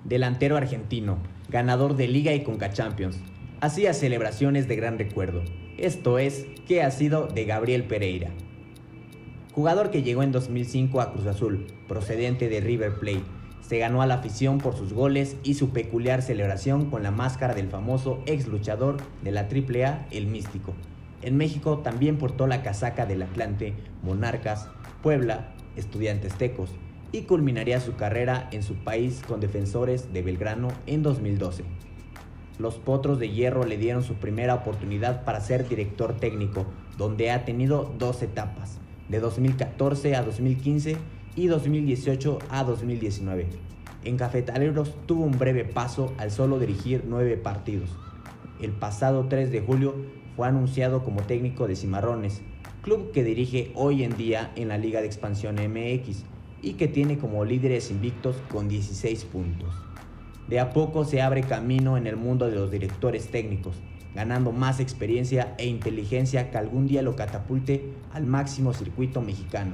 [0.03, 1.17] Delantero argentino,
[1.49, 3.17] ganador de Liga y Conca Champions.
[3.61, 5.43] Hacía celebraciones de gran recuerdo.
[5.77, 8.31] Esto es, ¿qué ha sido de Gabriel Pereira?
[9.53, 13.21] Jugador que llegó en 2005 a Cruz Azul, procedente de River Plate.
[13.61, 17.53] Se ganó a la afición por sus goles y su peculiar celebración con la máscara
[17.53, 20.73] del famoso ex luchador de la AAA, el Místico.
[21.21, 24.69] En México también portó la casaca del Atlante, Monarcas,
[25.03, 26.71] Puebla, Estudiantes Tecos
[27.11, 31.63] y culminaría su carrera en su país con Defensores de Belgrano en 2012.
[32.61, 37.43] Los Potros de Hierro le dieron su primera oportunidad para ser director técnico, donde ha
[37.43, 38.77] tenido dos etapas,
[39.09, 40.95] de 2014 a 2015
[41.35, 43.47] y 2018 a 2019.
[44.03, 47.89] En Cafetaleros tuvo un breve paso al solo dirigir nueve partidos.
[48.61, 49.95] El pasado 3 de julio
[50.35, 52.43] fue anunciado como técnico de Cimarrones,
[52.83, 56.25] club que dirige hoy en día en la Liga de Expansión MX
[56.61, 59.73] y que tiene como líderes invictos con 16 puntos.
[60.47, 63.75] De a poco se abre camino en el mundo de los directores técnicos,
[64.13, 69.73] ganando más experiencia e inteligencia que algún día lo catapulte al máximo circuito mexicano.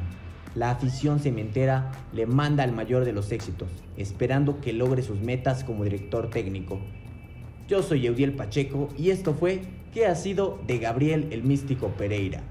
[0.56, 5.64] La afición cementera le manda al mayor de los éxitos, esperando que logre sus metas
[5.64, 6.80] como director técnico.
[7.68, 9.62] Yo soy Eudiel Pacheco y esto fue
[9.94, 12.44] ¿Qué ha sido de Gabriel el Místico Pereira?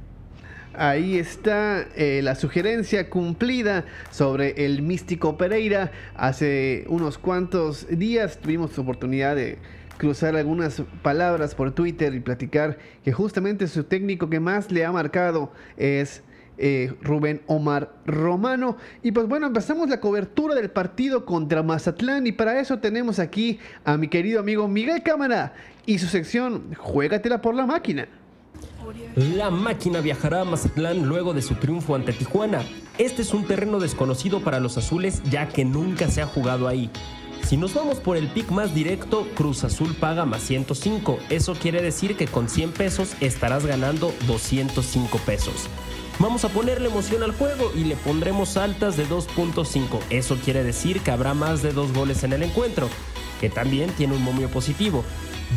[0.78, 5.90] Ahí está eh, la sugerencia cumplida sobre el místico Pereira.
[6.14, 9.56] Hace unos cuantos días tuvimos oportunidad de
[9.96, 14.92] cruzar algunas palabras por Twitter y platicar que justamente su técnico que más le ha
[14.92, 16.22] marcado es
[16.58, 18.76] eh, Rubén Omar Romano.
[19.02, 23.58] Y pues bueno, empezamos la cobertura del partido contra Mazatlán y para eso tenemos aquí
[23.86, 25.54] a mi querido amigo Miguel Cámara
[25.86, 28.08] y su sección Juégatela por la máquina.
[29.16, 32.62] La máquina viajará a Mazatlán luego de su triunfo ante Tijuana.
[32.98, 36.90] Este es un terreno desconocido para los azules ya que nunca se ha jugado ahí.
[37.44, 41.18] Si nos vamos por el pick más directo, Cruz Azul paga más 105.
[41.30, 45.68] Eso quiere decir que con 100 pesos estarás ganando 205 pesos.
[46.18, 50.00] Vamos a ponerle emoción al juego y le pondremos altas de 2.5.
[50.10, 52.88] Eso quiere decir que habrá más de dos goles en el encuentro,
[53.40, 55.04] que también tiene un momio positivo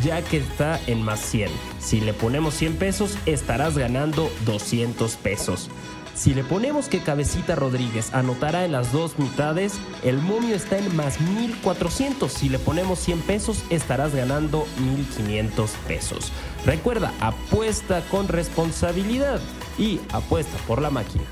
[0.02, 1.50] ya que está en más 100.
[1.78, 5.70] Si le ponemos 100 pesos, estarás ganando 200 pesos.
[6.14, 10.94] Si le ponemos que Cabecita Rodríguez anotará en las dos mitades, el momio está en
[10.94, 12.30] más 1400.
[12.30, 16.30] Si le ponemos 100 pesos, estarás ganando 1500 pesos.
[16.66, 19.40] Recuerda, apuesta con responsabilidad
[19.78, 21.24] y apuesta por la máquina.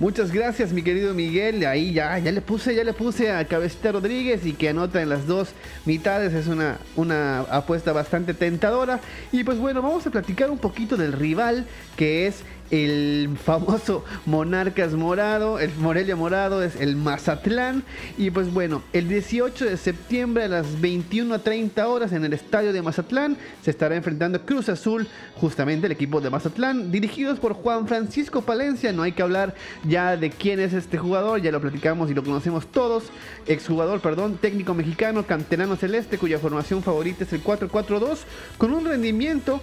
[0.00, 1.66] Muchas gracias, mi querido Miguel.
[1.66, 5.10] Ahí ya, ya le puse, ya le puse a Cabecita Rodríguez y que anota en
[5.10, 5.50] las dos
[5.84, 6.32] mitades.
[6.32, 9.00] Es una, una apuesta bastante tentadora.
[9.30, 11.66] Y pues bueno, vamos a platicar un poquito del rival
[11.98, 17.82] que es el famoso Monarcas Morado, el Morelia Morado es el Mazatlán.
[18.16, 22.32] Y pues bueno, el 18 de septiembre a las 21 a 30 horas en el
[22.32, 27.54] estadio de Mazatlán se estará enfrentando Cruz Azul, justamente el equipo de Mazatlán, dirigidos por
[27.54, 28.92] Juan Francisco Palencia.
[28.92, 29.54] No hay que hablar
[29.84, 33.04] ya de quién es este jugador, ya lo platicamos y lo conocemos todos.
[33.46, 38.18] Exjugador, perdón, técnico mexicano, canterano celeste, cuya formación favorita es el 4-4-2,
[38.58, 39.60] con un rendimiento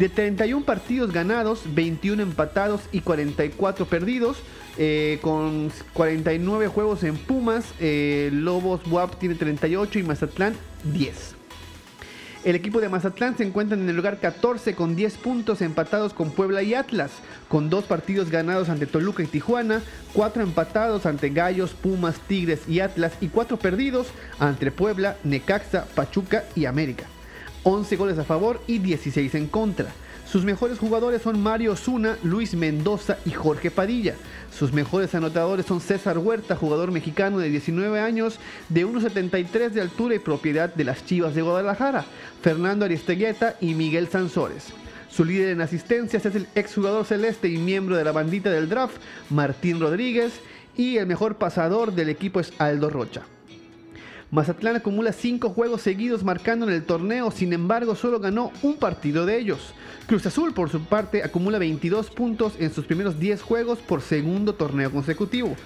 [0.00, 4.38] de 31 partidos ganados, 21 empatados y 44 perdidos.
[4.78, 11.34] Eh, con 49 juegos en Pumas, eh, Lobos WAP tiene 38 y Mazatlán 10.
[12.44, 16.30] El equipo de Mazatlán se encuentra en el lugar 14 con 10 puntos empatados con
[16.30, 17.10] Puebla y Atlas,
[17.48, 19.82] con dos partidos ganados ante Toluca y Tijuana,
[20.14, 24.06] cuatro empatados ante Gallos, Pumas, Tigres y Atlas y cuatro perdidos
[24.38, 27.04] ante Puebla, Necaxa, Pachuca y América.
[27.62, 29.92] 11 goles a favor y 16 en contra.
[30.30, 34.14] Sus mejores jugadores son Mario Zuna, Luis Mendoza y Jorge Padilla.
[34.56, 38.38] Sus mejores anotadores son César Huerta, jugador mexicano de 19 años,
[38.68, 42.04] de 1,73 de altura y propiedad de las Chivas de Guadalajara,
[42.42, 44.68] Fernando Aristegueta y Miguel Sansores.
[45.10, 48.98] Su líder en asistencias es el exjugador celeste y miembro de la bandita del draft,
[49.30, 50.34] Martín Rodríguez,
[50.76, 53.22] y el mejor pasador del equipo es Aldo Rocha.
[54.32, 59.26] Mazatlán acumula 5 juegos seguidos marcando en el torneo, sin embargo solo ganó un partido
[59.26, 59.74] de ellos.
[60.06, 64.54] Cruz Azul por su parte acumula 22 puntos en sus primeros 10 juegos por segundo
[64.54, 65.56] torneo consecutivo.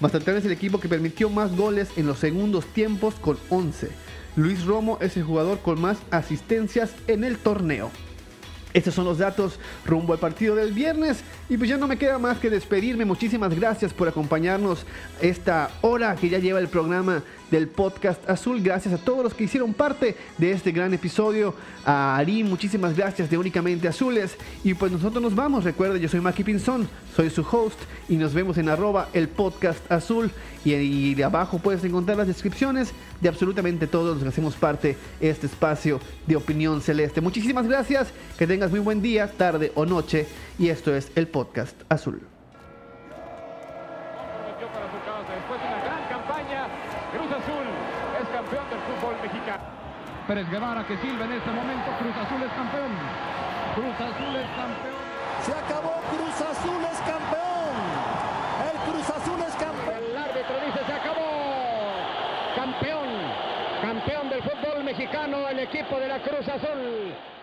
[0.00, 3.88] Mazatlán es el equipo que permitió más goles en los segundos tiempos con 11.
[4.36, 7.90] Luis Romo es el jugador con más asistencias en el torneo.
[8.72, 11.22] Estos son los datos rumbo al partido del viernes.
[11.48, 13.04] Y pues ya no me queda más que despedirme.
[13.04, 14.86] Muchísimas gracias por acompañarnos
[15.20, 18.60] esta hora que ya lleva el programa del podcast azul.
[18.62, 21.54] Gracias a todos los que hicieron parte de este gran episodio.
[21.84, 24.36] A Ari, muchísimas gracias de Únicamente Azules.
[24.64, 25.64] Y pues nosotros nos vamos.
[25.64, 27.78] Recuerda, yo soy Maki Pinzón, soy su host
[28.08, 30.30] y nos vemos en arroba el podcast azul.
[30.64, 35.30] Y, de abajo puedes encontrar las descripciones de absolutamente todos los que hacemos parte de
[35.30, 37.20] este espacio de opinión celeste.
[37.20, 40.26] Muchísimas gracias, que tengas muy buen día, tarde o noche.
[40.58, 42.29] Y esto es el podcast azul.
[50.30, 51.90] Pérez Guevara que silba en este momento.
[51.98, 52.92] Cruz Azul es campeón.
[53.74, 55.02] Cruz Azul es campeón.
[55.42, 55.94] Se acabó.
[56.06, 57.74] Cruz Azul es campeón.
[58.70, 60.04] El Cruz Azul es campeón.
[60.08, 61.26] El árbitro dice se acabó.
[62.54, 63.08] Campeón.
[63.82, 67.39] Campeón del fútbol mexicano el equipo de la Cruz Azul.